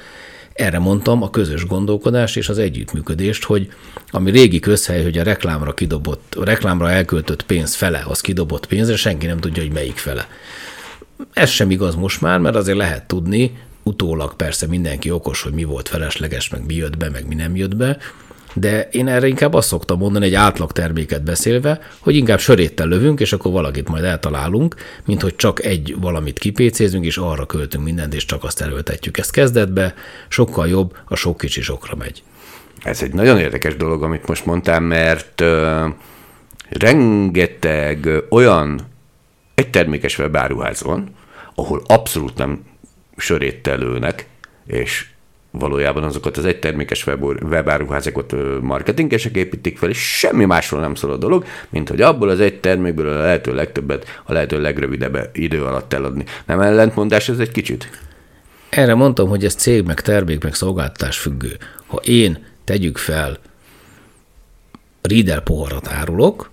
Erre 0.52 0.78
mondtam 0.78 1.22
a 1.22 1.30
közös 1.30 1.66
gondolkodást 1.66 2.37
és 2.37 2.48
az 2.48 2.59
együttműködést, 2.59 3.44
hogy 3.44 3.68
ami 4.11 4.30
régi 4.30 4.59
közhely, 4.59 5.02
hogy 5.02 5.18
a 5.18 5.22
reklámra 5.22 5.74
kidobott, 5.74 6.35
a 6.35 6.44
reklámra 6.44 6.90
elköltött 6.90 7.42
pénz 7.42 7.74
fele, 7.74 8.04
az 8.09 8.20
kidobott 8.20 8.66
pénzre, 8.66 8.96
senki 8.96 9.26
nem 9.26 9.38
tudja, 9.38 9.62
hogy 9.62 9.72
melyik 9.72 9.96
fele. 9.96 10.28
Ez 11.33 11.50
sem 11.50 11.70
igaz 11.70 11.94
most 11.94 12.20
már, 12.20 12.38
mert 12.38 12.57
azért 12.57 12.78
lehet 12.78 13.07
tudni, 13.07 13.57
utólag 13.83 14.35
persze 14.35 14.66
mindenki 14.66 15.11
okos, 15.11 15.42
hogy 15.42 15.52
mi 15.52 15.64
volt 15.64 15.88
felesleges, 15.88 16.48
meg 16.48 16.66
mi 16.66 16.74
jött 16.74 16.96
be, 16.96 17.11
meg 17.11 17.28
mi 17.28 17.35
nem 17.35 17.57
jött 17.57 17.76
be, 17.76 17.98
de 18.54 18.88
én 18.90 19.08
erre 19.08 19.26
inkább 19.26 19.54
azt 19.54 19.68
szoktam 19.68 19.98
mondani, 19.98 20.26
egy 20.26 20.34
átlag 20.34 20.72
terméket 20.72 21.22
beszélve, 21.22 21.80
hogy 21.98 22.16
inkább 22.16 22.38
söréttel 22.38 22.86
lövünk, 22.86 23.20
és 23.20 23.32
akkor 23.32 23.52
valakit 23.52 23.88
majd 23.88 24.04
eltalálunk, 24.04 24.74
mint 25.04 25.22
hogy 25.22 25.36
csak 25.36 25.64
egy 25.64 25.96
valamit 26.00 26.38
kipécézünk, 26.38 27.04
és 27.04 27.16
arra 27.16 27.46
költünk 27.46 27.84
mindent, 27.84 28.14
és 28.14 28.24
csak 28.24 28.44
azt 28.44 28.60
erőltetjük. 28.60 29.18
Ezt 29.18 29.30
kezdetbe 29.30 29.94
sokkal 30.28 30.68
jobb, 30.68 30.96
a 31.04 31.16
sok 31.16 31.38
kicsi 31.38 31.60
sokra 31.60 31.96
megy. 31.96 32.22
Ez 32.82 33.02
egy 33.02 33.12
nagyon 33.12 33.38
érdekes 33.38 33.76
dolog, 33.76 34.02
amit 34.02 34.28
most 34.28 34.46
mondtál, 34.46 34.80
mert 34.80 35.40
uh, 35.40 35.84
rengeteg 36.68 38.08
olyan 38.28 38.80
egy 39.54 39.70
termékes 39.70 40.18
webáruház 40.18 40.82
van, 40.82 41.14
ahol 41.54 41.82
abszolút 41.86 42.36
nem 42.36 42.64
söréttel 43.16 43.78
lőnek, 43.78 44.26
és 44.66 45.12
valójában 45.52 46.02
azokat 46.02 46.36
az 46.36 46.44
egytermékes 46.44 47.06
web, 47.06 47.22
webáruházakat 47.22 48.34
marketingesek 48.60 49.36
építik 49.36 49.78
fel, 49.78 49.88
és 49.88 49.98
semmi 49.98 50.44
másról 50.44 50.80
nem 50.80 50.94
szól 50.94 51.12
a 51.12 51.16
dolog, 51.16 51.44
mint 51.70 51.88
hogy 51.88 52.00
abból 52.00 52.28
az 52.28 52.40
egy 52.40 52.60
termékből 52.60 53.08
a 53.08 53.22
lehető 53.22 53.54
legtöbbet 53.54 54.20
a 54.24 54.32
lehető 54.32 54.60
legrövidebb 54.60 55.30
idő 55.32 55.64
alatt 55.64 55.92
eladni. 55.92 56.24
Nem 56.46 56.60
ellentmondás 56.60 57.28
ez 57.28 57.38
egy 57.38 57.50
kicsit? 57.50 57.90
Erre 58.68 58.94
mondtam, 58.94 59.28
hogy 59.28 59.44
ez 59.44 59.54
cég, 59.54 59.84
meg 59.84 60.00
termék, 60.00 60.42
meg 60.42 60.54
szolgáltatás 60.54 61.18
függő. 61.18 61.56
Ha 61.86 61.96
én 61.96 62.44
tegyük 62.64 62.98
fel 62.98 63.38
Riedel 65.02 65.40
poharat 65.40 65.88
árulok, 65.88 66.50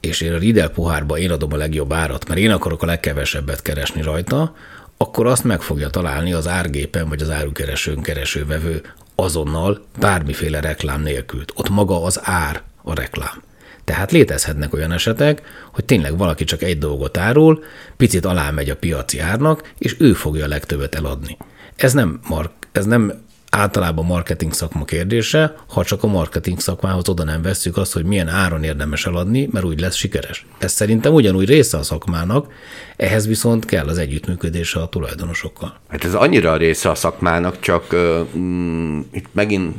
és 0.00 0.20
én 0.20 0.32
a 0.32 0.38
Riedel 0.38 0.70
pohárba 0.70 1.18
én 1.18 1.30
adom 1.30 1.52
a 1.52 1.56
legjobb 1.56 1.92
árat, 1.92 2.28
mert 2.28 2.40
én 2.40 2.50
akarok 2.50 2.82
a 2.82 2.86
legkevesebbet 2.86 3.62
keresni 3.62 4.02
rajta, 4.02 4.54
akkor 4.96 5.26
azt 5.26 5.44
meg 5.44 5.62
fogja 5.62 5.88
találni 5.88 6.32
az 6.32 6.48
árgépen 6.48 7.08
vagy 7.08 7.22
az 7.22 7.30
árukeresőn 7.30 8.02
keresővevő 8.02 8.82
azonnal 9.14 9.84
bármiféle 9.98 10.60
reklám 10.60 11.02
nélkül. 11.02 11.44
Ott 11.54 11.68
maga 11.68 12.02
az 12.02 12.20
ár 12.22 12.62
a 12.82 12.94
reklám. 12.94 13.42
Tehát 13.84 14.12
létezhetnek 14.12 14.74
olyan 14.74 14.92
esetek, 14.92 15.42
hogy 15.72 15.84
tényleg 15.84 16.18
valaki 16.18 16.44
csak 16.44 16.62
egy 16.62 16.78
dolgot 16.78 17.16
árul, 17.16 17.64
picit 17.96 18.24
alá 18.24 18.50
megy 18.50 18.70
a 18.70 18.76
piaci 18.76 19.18
árnak, 19.18 19.72
és 19.78 19.96
ő 19.98 20.12
fogja 20.12 20.44
a 20.44 20.48
legtöbbet 20.48 20.94
eladni. 20.94 21.36
Ez 21.76 21.92
nem, 21.92 22.20
mark, 22.28 22.50
ez 22.72 22.84
nem 22.84 23.12
általában 23.50 24.04
marketing 24.04 24.52
szakma 24.52 24.84
kérdése, 24.84 25.54
ha 25.68 25.84
csak 25.84 26.02
a 26.02 26.06
marketing 26.06 26.60
szakmához 26.60 27.08
oda 27.08 27.24
nem 27.24 27.42
vesszük 27.42 27.76
azt, 27.76 27.92
hogy 27.92 28.04
milyen 28.04 28.28
áron 28.28 28.62
érdemes 28.62 29.06
eladni, 29.06 29.48
mert 29.52 29.64
úgy 29.64 29.80
lesz 29.80 29.94
sikeres. 29.94 30.46
Ez 30.58 30.72
szerintem 30.72 31.14
ugyanúgy 31.14 31.48
része 31.48 31.78
a 31.78 31.82
szakmának, 31.82 32.52
ehhez 32.96 33.26
viszont 33.26 33.64
kell 33.64 33.86
az 33.86 33.98
együttműködése 33.98 34.80
a 34.80 34.88
tulajdonosokkal. 34.88 35.74
Hát 35.88 36.04
ez 36.04 36.14
annyira 36.14 36.56
része 36.56 36.90
a 36.90 36.94
szakmának, 36.94 37.60
csak 37.60 37.96
mm, 38.36 39.00
itt 39.12 39.26
megint 39.32 39.74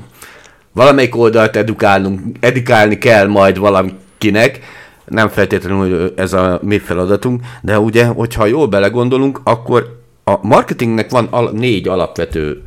valamelyik 0.71 1.15
oldalt 1.15 1.55
edukálnunk, 1.55 2.37
edukálni 2.39 2.97
kell 2.97 3.27
majd 3.27 3.57
valakinek, 3.57 4.59
nem 5.05 5.27
feltétlenül, 5.27 5.77
hogy 5.77 6.13
ez 6.15 6.33
a 6.33 6.59
mi 6.63 6.77
feladatunk, 6.77 7.41
de 7.61 7.79
ugye, 7.79 8.05
hogyha 8.05 8.45
jól 8.45 8.67
belegondolunk, 8.67 9.39
akkor 9.43 10.01
a 10.23 10.47
marketingnek 10.47 11.09
van 11.09 11.27
al- 11.29 11.51
négy 11.51 11.87
alapvető 11.87 12.63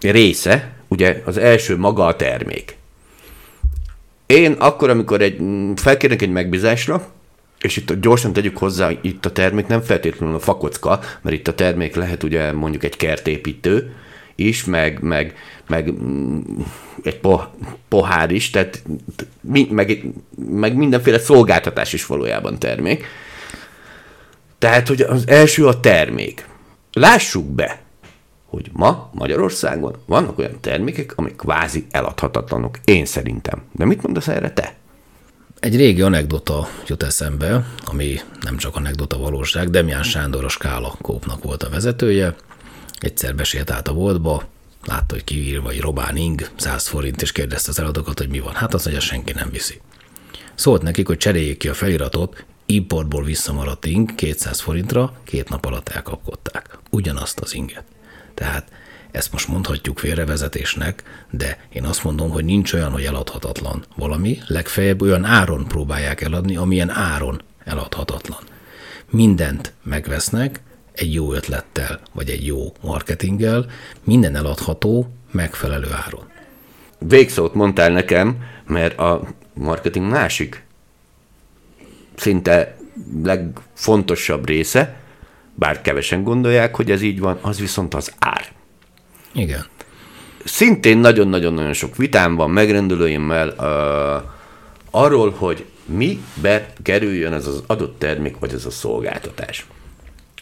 része, 0.00 0.72
ugye 0.88 1.22
az 1.24 1.36
első 1.36 1.76
maga 1.76 2.06
a 2.06 2.16
termék. 2.16 2.76
Én 4.26 4.52
akkor, 4.52 4.90
amikor 4.90 5.20
egy, 5.20 5.40
felkérnek 5.76 6.22
egy 6.22 6.30
megbízásra, 6.30 7.08
és 7.60 7.76
itt 7.76 7.92
gyorsan 7.92 8.32
tegyük 8.32 8.58
hozzá, 8.58 8.90
itt 9.00 9.26
a 9.26 9.32
termék 9.32 9.66
nem 9.66 9.80
feltétlenül 9.80 10.34
a 10.34 10.40
fakocka, 10.40 11.00
mert 11.20 11.36
itt 11.36 11.48
a 11.48 11.54
termék 11.54 11.94
lehet 11.94 12.22
ugye 12.22 12.52
mondjuk 12.52 12.84
egy 12.84 12.96
kertépítő 12.96 13.94
is, 14.34 14.64
meg, 14.64 15.00
meg, 15.00 15.34
meg 15.68 15.92
egy 17.02 17.20
pohár 17.88 18.30
is, 18.30 18.50
tehát 18.50 18.82
meg, 19.40 20.04
meg 20.50 20.76
mindenféle 20.76 21.18
szolgáltatás 21.18 21.92
is 21.92 22.06
valójában 22.06 22.58
termék. 22.58 23.04
Tehát, 24.58 24.88
hogy 24.88 25.00
az 25.00 25.28
első 25.28 25.66
a 25.66 25.80
termék. 25.80 26.46
Lássuk 26.92 27.44
be, 27.44 27.80
hogy 28.48 28.70
ma 28.72 29.10
Magyarországon 29.12 29.96
vannak 30.06 30.38
olyan 30.38 30.60
termékek, 30.60 31.12
amik 31.16 31.36
kvázi 31.36 31.86
eladhatatlanok, 31.90 32.78
én 32.84 33.04
szerintem. 33.04 33.62
De 33.72 33.84
mit 33.84 34.02
mondasz 34.02 34.28
erre 34.28 34.52
te? 34.52 34.74
Egy 35.60 35.76
régi 35.76 36.02
anekdota 36.02 36.68
jut 36.86 37.02
eszembe, 37.02 37.66
ami 37.84 38.20
nem 38.40 38.56
csak 38.56 38.76
anekdota 38.76 39.18
valóság, 39.18 39.70
Demján 39.70 40.02
Sándor 40.02 40.44
a 40.44 40.48
Skála 40.48 40.96
Kópnak 41.02 41.42
volt 41.42 41.62
a 41.62 41.70
vezetője. 41.70 42.34
Egyszer 42.98 43.34
át 43.66 43.88
a 43.88 43.94
boltba, 43.94 44.42
látta, 44.84 45.14
hogy 45.14 45.24
kiír 45.24 45.62
vagy 45.62 45.80
Robán 45.80 46.16
Ing, 46.16 46.50
100 46.56 46.86
forint, 46.86 47.22
és 47.22 47.32
kérdezte 47.32 47.70
az 47.70 47.78
eladokat, 47.78 48.18
hogy 48.18 48.28
mi 48.28 48.40
van. 48.40 48.54
Hát 48.54 48.74
azt 48.74 48.84
mondja, 48.84 49.02
senki 49.02 49.32
nem 49.32 49.50
viszi. 49.50 49.80
Szólt 50.54 50.82
nekik, 50.82 51.06
hogy 51.06 51.16
cseréljék 51.16 51.56
ki 51.56 51.68
a 51.68 51.74
feliratot, 51.74 52.44
importból 52.66 53.24
visszamaradt 53.24 53.86
ing 53.86 54.14
200 54.14 54.60
forintra 54.60 55.12
két 55.24 55.48
nap 55.48 55.64
alatt 55.64 55.88
elkapkodták. 55.88 56.78
Ugyanazt 56.90 57.38
az 57.38 57.54
inget. 57.54 57.84
Tehát 58.38 58.68
ezt 59.10 59.32
most 59.32 59.48
mondhatjuk 59.48 59.98
félrevezetésnek, 59.98 61.02
de 61.30 61.58
én 61.72 61.84
azt 61.84 62.04
mondom, 62.04 62.30
hogy 62.30 62.44
nincs 62.44 62.72
olyan, 62.72 62.90
hogy 62.90 63.04
eladhatatlan 63.04 63.84
valami, 63.96 64.38
legfeljebb 64.46 65.02
olyan 65.02 65.24
áron 65.24 65.66
próbálják 65.68 66.20
eladni, 66.20 66.56
amilyen 66.56 66.90
áron 66.90 67.42
eladhatatlan. 67.64 68.38
Mindent 69.10 69.72
megvesznek 69.82 70.60
egy 70.92 71.14
jó 71.14 71.32
ötlettel, 71.32 72.00
vagy 72.12 72.30
egy 72.30 72.46
jó 72.46 72.72
marketinggel, 72.80 73.66
minden 74.04 74.36
eladható 74.36 75.12
megfelelő 75.30 75.88
áron. 76.06 76.30
Végszót 76.98 77.54
mondtál 77.54 77.90
nekem, 77.90 78.42
mert 78.66 78.98
a 78.98 79.22
marketing 79.54 80.10
másik 80.10 80.64
szinte 82.14 82.76
legfontosabb 83.22 84.46
része, 84.46 85.00
bár 85.58 85.80
kevesen 85.80 86.22
gondolják, 86.22 86.76
hogy 86.76 86.90
ez 86.90 87.02
így 87.02 87.20
van, 87.20 87.38
az 87.40 87.60
viszont 87.60 87.94
az 87.94 88.12
ár. 88.18 88.46
Igen. 89.32 89.66
Szintén 90.44 90.98
nagyon-nagyon-nagyon 90.98 91.72
sok 91.72 91.96
vitám 91.96 92.34
van 92.34 92.50
megrendelőimmel 92.50 93.48
uh, 93.48 94.30
arról, 94.90 95.30
hogy 95.30 95.64
mi 95.84 96.24
kerüljön 96.82 97.32
ez 97.32 97.46
az 97.46 97.62
adott 97.66 97.98
termék, 97.98 98.38
vagy 98.38 98.52
ez 98.52 98.64
a 98.64 98.70
szolgáltatás. 98.70 99.66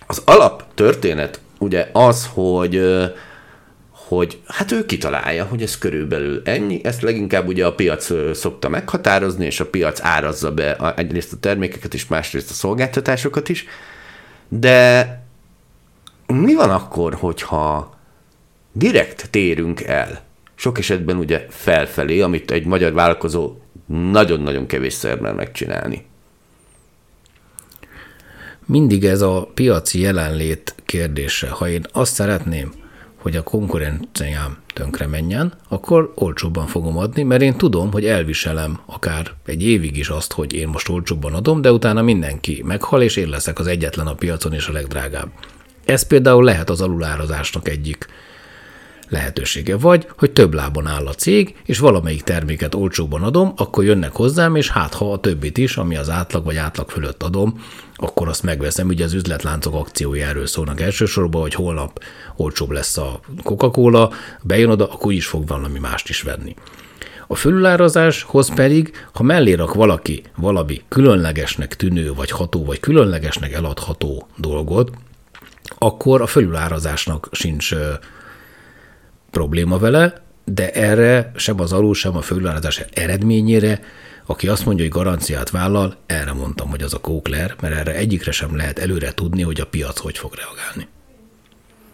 Az 0.06 0.22
alap 0.24 0.64
történet 0.74 1.40
ugye 1.58 1.88
az, 1.92 2.30
hogy 2.34 2.76
uh, 2.76 3.04
hogy 3.90 4.40
hát 4.46 4.72
ő 4.72 4.86
kitalálja, 4.86 5.44
hogy 5.44 5.62
ez 5.62 5.78
körülbelül 5.78 6.42
ennyi, 6.44 6.80
ezt 6.84 7.02
leginkább 7.02 7.48
ugye 7.48 7.66
a 7.66 7.74
piac 7.74 8.12
szokta 8.36 8.68
meghatározni, 8.68 9.44
és 9.44 9.60
a 9.60 9.66
piac 9.66 10.00
árazza 10.02 10.52
be 10.52 10.94
egyrészt 10.96 11.32
a 11.32 11.36
termékeket 11.40 11.94
is, 11.94 12.06
másrészt 12.06 12.50
a 12.50 12.54
szolgáltatásokat 12.54 13.48
is, 13.48 13.66
de 14.48 15.10
mi 16.26 16.54
van 16.54 16.70
akkor, 16.70 17.14
hogyha 17.14 17.94
direkt 18.72 19.30
térünk 19.30 19.82
el, 19.82 20.24
sok 20.54 20.78
esetben 20.78 21.16
ugye 21.16 21.46
felfelé, 21.48 22.20
amit 22.20 22.50
egy 22.50 22.66
magyar 22.66 22.92
vállalkozó 22.92 23.54
nagyon-nagyon 23.86 24.66
kevésszer 24.66 25.20
mer 25.20 25.34
megcsinálni. 25.34 26.06
Mindig 28.66 29.04
ez 29.04 29.20
a 29.20 29.50
piaci 29.54 30.00
jelenlét 30.00 30.74
kérdése. 30.84 31.48
Ha 31.48 31.68
én 31.68 31.86
azt 31.92 32.14
szeretném, 32.14 32.72
hogy 33.26 33.36
a 33.36 33.42
konkurenciám 33.42 34.56
tönkre 34.74 35.06
menjen, 35.06 35.52
akkor 35.68 36.12
olcsóbban 36.14 36.66
fogom 36.66 36.98
adni, 36.98 37.22
mert 37.22 37.42
én 37.42 37.56
tudom, 37.56 37.92
hogy 37.92 38.04
elviselem 38.04 38.80
akár 38.86 39.30
egy 39.46 39.62
évig 39.62 39.96
is 39.96 40.08
azt, 40.08 40.32
hogy 40.32 40.52
én 40.52 40.68
most 40.68 40.88
olcsóbban 40.88 41.34
adom, 41.34 41.60
de 41.60 41.72
utána 41.72 42.02
mindenki 42.02 42.62
meghal, 42.64 43.02
és 43.02 43.16
én 43.16 43.28
leszek 43.28 43.58
az 43.58 43.66
egyetlen 43.66 44.06
a 44.06 44.14
piacon 44.14 44.52
és 44.52 44.66
a 44.66 44.72
legdrágább. 44.72 45.28
Ez 45.84 46.06
például 46.06 46.44
lehet 46.44 46.70
az 46.70 46.80
alulárazásnak 46.80 47.68
egyik 47.68 48.06
lehetősége. 49.08 49.76
Vagy, 49.76 50.08
hogy 50.18 50.32
több 50.32 50.54
lábon 50.54 50.86
áll 50.86 51.06
a 51.06 51.14
cég, 51.14 51.54
és 51.64 51.78
valamelyik 51.78 52.22
terméket 52.22 52.74
olcsóban 52.74 53.22
adom, 53.22 53.52
akkor 53.56 53.84
jönnek 53.84 54.12
hozzám, 54.12 54.56
és 54.56 54.70
hát 54.70 54.94
ha 54.94 55.12
a 55.12 55.18
többit 55.18 55.58
is, 55.58 55.76
ami 55.76 55.96
az 55.96 56.10
átlag 56.10 56.44
vagy 56.44 56.56
átlag 56.56 56.90
fölött 56.90 57.22
adom, 57.22 57.60
akkor 57.94 58.28
azt 58.28 58.42
megveszem. 58.42 58.88
Ugye 58.88 59.04
az 59.04 59.12
üzletláncok 59.12 59.74
akciói 59.74 60.20
erről 60.20 60.46
szólnak 60.46 60.80
elsősorban, 60.80 61.40
hogy 61.40 61.54
holnap 61.54 62.02
olcsóbb 62.36 62.70
lesz 62.70 62.96
a 62.96 63.20
Coca-Cola, 63.42 64.10
bejön 64.42 64.70
oda, 64.70 64.88
akkor 64.88 65.12
is 65.12 65.26
fog 65.26 65.46
valami 65.46 65.78
mást 65.78 66.08
is 66.08 66.22
venni. 66.22 66.54
A 67.26 67.34
fölülárazáshoz 67.34 68.54
pedig, 68.54 68.90
ha 69.12 69.22
mellé 69.22 69.52
rak 69.52 69.74
valaki 69.74 70.22
valami 70.36 70.82
különlegesnek 70.88 71.76
tűnő, 71.76 72.14
vagy 72.14 72.30
ható, 72.30 72.64
vagy 72.64 72.80
különlegesnek 72.80 73.52
eladható 73.52 74.28
dolgot, 74.36 74.90
akkor 75.78 76.22
a 76.22 76.26
fölülárazásnak 76.26 77.28
sincs 77.32 77.74
probléma 79.36 79.78
vele, 79.78 80.22
de 80.44 80.70
erre 80.70 81.32
sem 81.34 81.60
az 81.60 81.72
alul, 81.72 81.94
sem 81.94 82.16
a 82.16 82.20
fölülárazás 82.20 82.84
eredményére, 82.92 83.80
aki 84.26 84.48
azt 84.48 84.64
mondja, 84.64 84.84
hogy 84.84 84.92
garanciát 84.92 85.50
vállal, 85.50 85.96
erre 86.06 86.32
mondtam, 86.32 86.68
hogy 86.68 86.82
az 86.82 86.94
a 86.94 86.98
kókler, 86.98 87.54
mert 87.60 87.74
erre 87.74 87.94
egyikre 87.94 88.30
sem 88.30 88.56
lehet 88.56 88.78
előre 88.78 89.14
tudni, 89.14 89.42
hogy 89.42 89.60
a 89.60 89.66
piac 89.66 89.98
hogy 89.98 90.18
fog 90.18 90.32
reagálni. 90.34 90.86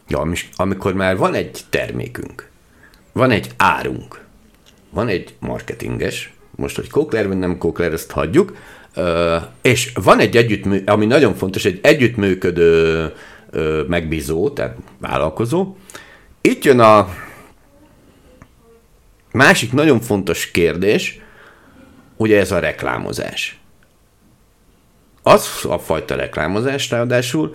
Ja, 0.09 0.33
amikor 0.57 0.94
már 0.94 1.16
van 1.16 1.35
egy 1.35 1.61
termékünk, 1.70 2.48
van 3.12 3.31
egy 3.31 3.50
árunk, 3.57 4.24
van 4.90 5.09
egy 5.09 5.35
marketinges, 5.38 6.33
most, 6.57 6.76
hogy 6.76 6.90
kókler 6.90 7.28
vagy 7.28 7.38
nem 7.38 7.59
kókler, 7.59 7.92
ezt 7.92 8.11
hagyjuk, 8.11 8.57
és 9.62 9.92
van 9.94 10.18
egy 10.18 10.37
együttmű, 10.37 10.83
ami 10.87 11.07
nagyon 11.07 11.35
fontos, 11.35 11.64
egy 11.64 11.78
együttműködő 11.83 13.12
megbízó, 13.88 14.50
tehát 14.50 14.76
vállalkozó. 14.98 15.76
Itt 16.40 16.64
jön 16.64 16.81
a 16.81 17.09
Másik 19.33 19.73
nagyon 19.73 20.01
fontos 20.01 20.51
kérdés, 20.51 21.21
ugye 22.16 22.38
ez 22.38 22.51
a 22.51 22.59
reklámozás. 22.59 23.61
Az 25.23 25.64
a 25.68 25.79
fajta 25.79 26.14
reklámozás 26.14 26.90
ráadásul, 26.90 27.55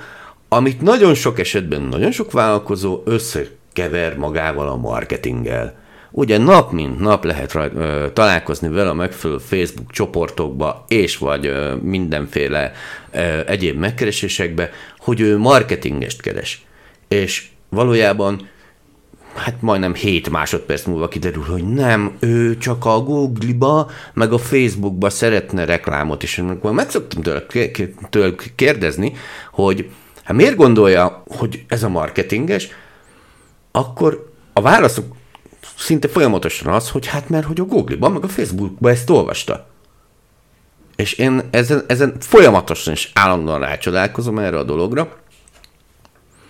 amit 0.50 0.82
nagyon 0.82 1.13
sok 1.13 1.40
esetben 1.40 1.82
nagyon 1.82 2.12
sok 2.12 2.32
vállalkozó 2.32 3.02
összekever 3.06 4.18
magával 4.18 4.68
a 4.68 4.76
marketinggel. 4.76 5.86
Ugye 6.12 6.38
nap 6.38 6.72
mint 6.72 7.00
nap 7.00 7.24
lehet 7.24 7.52
raj, 7.52 7.72
ö, 7.76 8.08
találkozni 8.13 8.70
vele 8.70 8.90
a 8.90 8.94
megfelelő 8.94 9.40
Facebook 9.40 9.92
csoportokba, 9.92 10.86
és 10.88 11.18
vagy 11.18 11.46
ö, 11.46 11.76
mindenféle 11.76 12.72
ö, 13.12 13.40
egyéb 13.48 13.78
megkeresésekbe, 13.78 14.70
hogy 14.98 15.20
ő 15.20 15.38
marketingest 15.38 16.22
keres. 16.22 16.66
És 17.08 17.48
valójában 17.70 18.50
hát 19.38 19.62
majdnem 19.62 19.93
7 19.93 20.30
másodperc 20.30 20.86
múlva 20.86 21.08
kiderül, 21.08 21.43
hogy 21.43 21.67
nem, 21.67 22.17
ő 22.19 22.58
csak 22.58 22.86
a 22.86 23.00
Google-ba, 23.00 23.89
meg 24.13 24.34
a 24.34 24.38
Facebookba 24.38 25.10
szeretne 25.10 25.65
reklámot, 25.65 26.23
és 26.23 26.38
akkor 26.38 26.71
meg 26.71 26.89
szoktam 26.89 27.21
tőle, 28.10 28.36
kérdezni, 28.56 29.13
hogy 29.52 29.89
hát 30.23 30.36
miért 30.36 30.56
gondolja, 30.56 31.23
hogy 31.38 31.65
ez 31.67 31.84
a 31.84 31.89
marketinges, 31.89 32.67
akkor 33.71 34.32
a 34.54 34.62
válaszok 34.62 35.15
szinte 35.78 36.08
folyamatosan 36.08 36.73
az, 36.73 36.89
hogy 36.89 37.06
hát 37.06 37.30
mert 37.30 37.45
hogy 37.45 37.60
a 37.60 37.63
Google-ba, 37.63 38.10
meg 38.10 38.23
a 38.23 38.28
Facebookba 38.28 38.89
ezt 38.89 39.10
olvasta. 39.10 39.67
És 40.95 41.13
én 41.13 41.41
ezen, 41.52 41.84
ezen 41.88 42.15
folyamatosan 42.19 42.93
és 42.93 43.10
állandóan 43.13 43.60
rácsodálkozom 43.60 44.39
erre 44.39 44.58
a 44.58 44.63
dologra, 44.63 45.17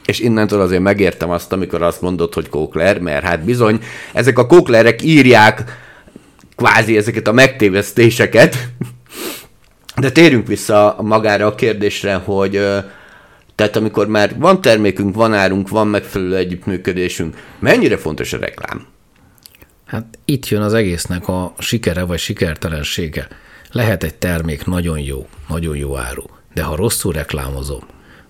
és 0.07 0.19
innentől 0.19 0.61
azért 0.61 0.81
megértem 0.81 1.29
azt, 1.29 1.51
amikor 1.51 1.81
azt 1.81 2.01
mondod, 2.01 2.33
hogy 2.33 2.49
kókler, 2.49 2.99
mert 2.99 3.25
hát 3.25 3.43
bizony 3.43 3.79
ezek 4.13 4.39
a 4.39 4.47
kóklerek 4.47 5.01
írják 5.01 5.63
kvázi 6.55 6.97
ezeket 6.97 7.27
a 7.27 7.31
megtévesztéseket. 7.31 8.57
De 9.95 10.11
térjünk 10.11 10.47
vissza 10.47 10.95
magára 11.01 11.45
a 11.45 11.55
kérdésre, 11.55 12.15
hogy 12.15 12.51
tehát 13.55 13.75
amikor 13.75 14.07
már 14.07 14.35
van 14.39 14.61
termékünk, 14.61 15.15
van 15.15 15.33
árunk, 15.33 15.69
van 15.69 15.87
megfelelő 15.87 16.35
együttműködésünk, 16.35 17.35
mennyire 17.59 17.97
fontos 17.97 18.33
a 18.33 18.37
reklám? 18.37 18.85
Hát 19.85 20.05
itt 20.25 20.47
jön 20.47 20.61
az 20.61 20.73
egésznek 20.73 21.27
a 21.27 21.53
sikere 21.57 22.03
vagy 22.03 22.19
sikertelensége. 22.19 23.27
Lehet 23.71 24.03
egy 24.03 24.15
termék 24.15 24.65
nagyon 24.65 24.99
jó, 24.99 25.27
nagyon 25.47 25.77
jó 25.77 25.97
áru, 25.97 26.23
de 26.53 26.63
ha 26.63 26.75
rosszul 26.75 27.13
reklámozom, 27.13 27.83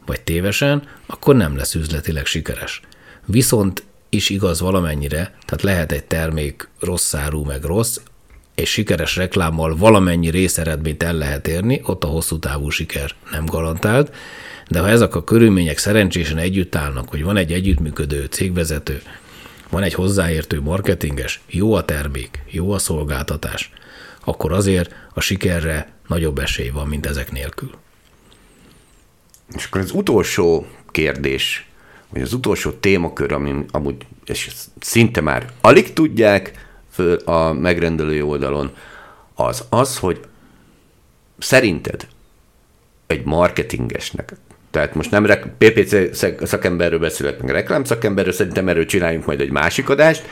vagy 0.08 0.22
tévesen, 0.22 0.88
akkor 1.06 1.36
nem 1.36 1.56
lesz 1.56 1.76
üzletileg 1.76 2.26
sikeres. 2.26 2.82
Viszont 3.26 3.84
is 4.10 4.30
igaz 4.30 4.60
valamennyire, 4.60 5.34
tehát 5.46 5.62
lehet 5.62 5.92
egy 5.92 6.04
termék 6.04 6.70
rossz 6.80 7.14
áru 7.14 7.44
meg 7.44 7.64
rossz, 7.64 7.98
és 8.56 8.70
sikeres 8.70 9.16
reklámmal 9.16 9.76
valamennyi 9.76 10.30
részeredményt 10.30 11.04
el 11.04 11.14
lehet 11.14 11.48
érni, 11.48 11.82
ott 11.84 12.04
a 12.04 12.08
hosszú 12.08 12.40
távú 12.40 12.70
siker 12.70 13.12
nem 13.32 13.46
garantált, 13.46 14.16
de 14.70 14.80
ha 14.80 14.90
ezek 14.90 15.16
a 15.16 15.24
körülmények 15.24 15.78
szerencsésen 15.78 16.38
együtt 16.38 16.76
állnak, 16.76 17.10
hogy 17.10 17.24
van 17.24 17.38
egy 17.38 17.54
együttműködő 17.54 18.26
cégvezető, 18.26 19.02
van 19.70 19.84
egy 19.84 19.94
hozzáértő 19.94 20.62
marketinges, 20.62 21.42
jó 21.48 21.74
a 21.74 21.86
termék, 21.86 22.44
jó 22.50 22.72
a 22.72 22.78
szolgáltatás, 22.78 23.72
akkor 24.24 24.52
azért 24.52 24.94
a 25.14 25.22
sikerre 25.22 25.94
nagyobb 26.08 26.40
esély 26.40 26.70
van, 26.70 26.88
mint 26.88 27.06
ezek 27.06 27.32
nélkül. 27.32 27.72
És 29.56 29.66
akkor 29.66 29.82
az 29.82 29.92
utolsó 29.92 30.66
kérdés, 30.92 31.70
vagy 32.10 32.22
az 32.22 32.34
utolsó 32.34 32.72
témakör, 32.72 33.32
ami 33.32 33.66
amúgy 33.72 34.06
és 34.26 34.52
szinte 34.80 35.22
már 35.22 35.50
alig 35.62 35.94
tudják 35.94 36.52
föl 36.92 37.16
a 37.16 37.54
megrendelői 37.54 38.22
oldalon, 38.22 38.72
az 39.36 39.66
az, 39.70 39.98
hogy 39.98 40.20
szerinted 41.38 42.08
egy 43.08 43.26
marketingesnek, 43.26 44.34
tehát 44.72 44.96
most 44.96 45.12
nem 45.12 45.26
PPC 45.58 46.18
szakemberről 46.48 47.00
beszélek, 47.00 47.42
meg 47.42 47.52
reklám 47.52 47.84
szakemberről, 47.84 48.34
szerintem 48.34 48.68
erről 48.68 48.86
csináljunk 48.86 49.26
majd 49.26 49.40
egy 49.40 49.52
másik 49.52 49.90
adást, 49.90 50.26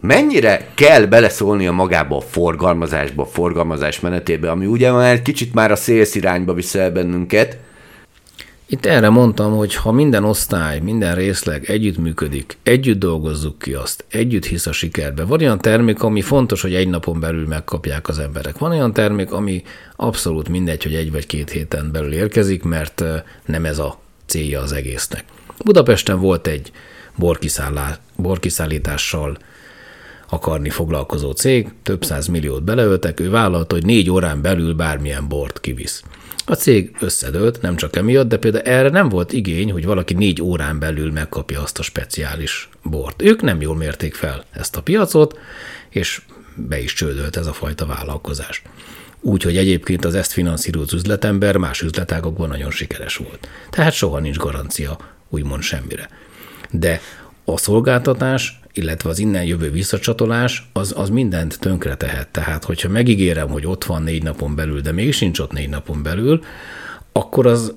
mennyire 0.00 0.66
kell 0.74 1.04
beleszólni 1.04 1.66
a 1.66 1.72
magába 1.72 2.16
a 2.16 2.20
forgalmazásba, 2.20 3.22
a 3.22 3.26
forgalmazás 3.26 4.00
menetébe, 4.00 4.50
ami 4.50 4.66
ugye 4.66 4.92
már 4.92 5.22
kicsit 5.22 5.54
már 5.54 5.70
a 5.70 5.76
szélsz 5.76 6.14
irányba 6.14 6.54
viszel 6.54 6.90
bennünket, 6.90 7.56
itt 8.72 8.86
erre 8.86 9.08
mondtam, 9.08 9.56
hogy 9.56 9.74
ha 9.74 9.92
minden 9.92 10.24
osztály, 10.24 10.80
minden 10.80 11.14
részleg 11.14 11.70
együtt 11.70 11.98
működik, 11.98 12.58
együtt 12.62 12.98
dolgozzuk 12.98 13.58
ki 13.58 13.72
azt, 13.72 14.04
együtt 14.08 14.44
hisz 14.44 14.66
a 14.66 14.72
sikerbe. 14.72 15.24
Van 15.24 15.40
olyan 15.40 15.58
termék, 15.58 16.02
ami 16.02 16.20
fontos, 16.20 16.62
hogy 16.62 16.74
egy 16.74 16.88
napon 16.88 17.20
belül 17.20 17.46
megkapják 17.46 18.08
az 18.08 18.18
emberek. 18.18 18.58
Van 18.58 18.70
olyan 18.70 18.92
termék, 18.92 19.32
ami 19.32 19.62
abszolút 19.96 20.48
mindegy, 20.48 20.82
hogy 20.82 20.94
egy 20.94 21.12
vagy 21.12 21.26
két 21.26 21.50
héten 21.50 21.92
belül 21.92 22.12
érkezik, 22.12 22.62
mert 22.62 23.04
nem 23.44 23.64
ez 23.64 23.78
a 23.78 23.98
célja 24.26 24.60
az 24.60 24.72
egésznek. 24.72 25.24
Budapesten 25.64 26.20
volt 26.20 26.46
egy 26.46 26.72
borkiszállítással 28.16 29.38
akarni 30.28 30.70
foglalkozó 30.70 31.30
cég, 31.30 31.68
több 31.82 32.04
száz 32.04 32.26
milliót 32.26 32.62
beleöltek, 32.62 33.20
ő 33.20 33.30
vállalta, 33.30 33.74
hogy 33.74 33.84
négy 33.84 34.10
órán 34.10 34.42
belül 34.42 34.74
bármilyen 34.74 35.28
bort 35.28 35.60
kivisz. 35.60 36.02
A 36.50 36.54
cég 36.54 36.96
összedőlt, 37.00 37.60
nem 37.60 37.76
csak 37.76 37.96
emiatt, 37.96 38.28
de 38.28 38.36
például 38.36 38.64
erre 38.64 38.88
nem 38.88 39.08
volt 39.08 39.32
igény, 39.32 39.72
hogy 39.72 39.84
valaki 39.84 40.14
négy 40.14 40.42
órán 40.42 40.78
belül 40.78 41.12
megkapja 41.12 41.62
azt 41.62 41.78
a 41.78 41.82
speciális 41.82 42.68
bort. 42.82 43.22
Ők 43.22 43.42
nem 43.42 43.60
jól 43.60 43.76
mérték 43.76 44.14
fel 44.14 44.44
ezt 44.50 44.76
a 44.76 44.82
piacot, 44.82 45.38
és 45.88 46.20
be 46.54 46.80
is 46.80 46.92
csődölt 46.92 47.36
ez 47.36 47.46
a 47.46 47.52
fajta 47.52 47.86
vállalkozás. 47.86 48.62
Úgyhogy 49.20 49.56
egyébként 49.56 50.04
az 50.04 50.14
ezt 50.14 50.32
finanszírozott 50.32 50.92
üzletember 50.92 51.56
más 51.56 51.82
üzletágokban 51.82 52.48
nagyon 52.48 52.70
sikeres 52.70 53.16
volt. 53.16 53.48
Tehát 53.70 53.92
soha 53.92 54.18
nincs 54.18 54.36
garancia 54.36 54.98
úgymond 55.28 55.62
semmire. 55.62 56.08
De 56.70 57.00
a 57.44 57.58
szolgáltatás, 57.58 58.59
illetve 58.72 59.10
az 59.10 59.18
innen 59.18 59.44
jövő 59.44 59.70
visszacsatolás, 59.70 60.70
az, 60.72 60.94
az 60.96 61.08
mindent 61.08 61.58
tönkre 61.58 61.94
tehet. 61.94 62.28
Tehát, 62.28 62.64
hogyha 62.64 62.88
megígérem, 62.88 63.48
hogy 63.48 63.66
ott 63.66 63.84
van 63.84 64.02
négy 64.02 64.22
napon 64.22 64.54
belül, 64.54 64.80
de 64.80 64.92
még 64.92 65.12
sincs 65.12 65.38
ott 65.38 65.52
négy 65.52 65.68
napon 65.68 66.02
belül, 66.02 66.44
akkor 67.12 67.46
az 67.46 67.74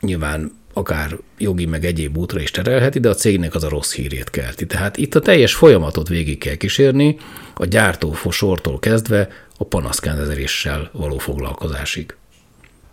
nyilván 0.00 0.58
akár 0.72 1.18
jogi 1.38 1.66
meg 1.66 1.84
egyéb 1.84 2.18
útra 2.18 2.40
is 2.40 2.50
terelheti, 2.50 2.98
de 3.00 3.08
a 3.08 3.14
cégnek 3.14 3.54
az 3.54 3.64
a 3.64 3.68
rossz 3.68 3.94
hírét 3.94 4.30
kelti. 4.30 4.66
Tehát 4.66 4.96
itt 4.96 5.14
a 5.14 5.20
teljes 5.20 5.54
folyamatot 5.54 6.08
végig 6.08 6.38
kell 6.38 6.54
kísérni, 6.54 7.16
a 7.54 7.64
gyártó 7.64 8.14
sortól 8.30 8.78
kezdve 8.78 9.28
a 9.56 9.64
panaszkendezeléssel 9.64 10.90
való 10.92 11.18
foglalkozásig. 11.18 12.14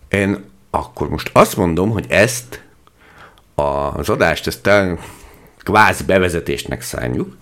Én 0.09 0.43
akkor 0.69 1.09
most 1.09 1.29
azt 1.33 1.55
mondom, 1.55 1.89
hogy 1.89 2.05
ezt 2.07 2.63
az 3.55 4.09
adást, 4.09 4.47
ezt 4.47 4.61
kvázi 5.67 6.03
bevezetésnek 6.03 6.81
szánjuk, 6.81 7.37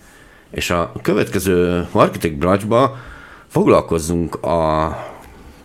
és 0.50 0.70
a 0.70 0.92
következő 1.02 1.86
marketing 1.92 2.38
branchba 2.38 2.96
foglalkozzunk 3.46 4.34
a 4.44 4.88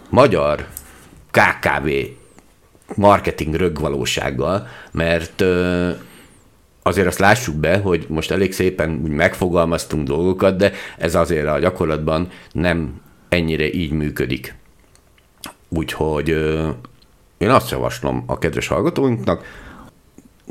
magyar 0.09 0.67
KKV 1.31 1.89
marketing 2.95 3.55
rögvalósággal, 3.55 4.67
mert 4.91 5.43
azért 6.83 7.07
azt 7.07 7.19
lássuk 7.19 7.55
be, 7.55 7.77
hogy 7.77 8.05
most 8.09 8.31
elég 8.31 8.53
szépen 8.53 8.99
úgy 9.03 9.11
megfogalmaztunk 9.11 10.07
dolgokat, 10.07 10.57
de 10.57 10.71
ez 10.97 11.15
azért 11.15 11.47
a 11.47 11.59
gyakorlatban 11.59 12.27
nem 12.51 13.01
ennyire 13.29 13.73
így 13.73 13.91
működik. 13.91 14.55
Úgyhogy 15.69 16.29
én 17.37 17.49
azt 17.49 17.71
javaslom 17.71 18.23
a 18.27 18.37
kedves 18.37 18.67
hallgatóinknak, 18.67 19.45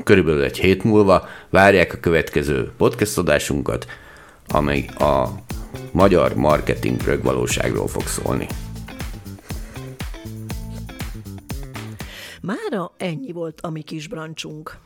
körülbelül 0.04 0.42
egy 0.42 0.58
hét 0.58 0.84
múlva 0.84 1.28
várják 1.50 1.92
a 1.92 2.00
következő 2.00 2.72
podcast 2.76 3.18
adásunkat, 3.18 3.86
amely 4.46 4.84
a 4.98 5.28
magyar 5.92 6.34
marketing 6.34 7.00
rögvalóságról 7.00 7.88
fog 7.88 8.02
szólni. 8.02 8.46
Mára 12.42 12.92
ennyi 12.96 13.32
volt 13.32 13.60
a 13.60 13.70
mi 13.70 13.82
kis 13.82 14.08
brancsunk. 14.08 14.78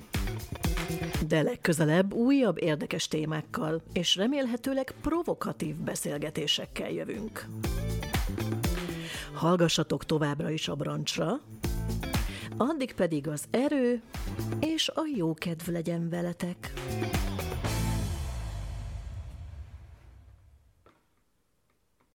De 1.28 1.42
legközelebb 1.42 2.12
újabb 2.12 2.62
érdekes 2.62 3.08
témákkal 3.08 3.82
és 3.92 4.16
remélhetőleg 4.16 4.94
provokatív 5.02 5.74
beszélgetésekkel 5.76 6.90
jövünk. 6.90 7.46
Hallgassatok 9.32 10.04
továbbra 10.04 10.50
is 10.50 10.68
a 10.68 10.74
brancsra, 10.74 11.40
addig 12.56 12.94
pedig 12.94 13.28
az 13.28 13.44
erő 13.50 14.02
és 14.60 14.88
a 14.88 15.02
jó 15.16 15.34
kedv 15.34 15.68
legyen 15.68 16.08
veletek. 16.08 16.72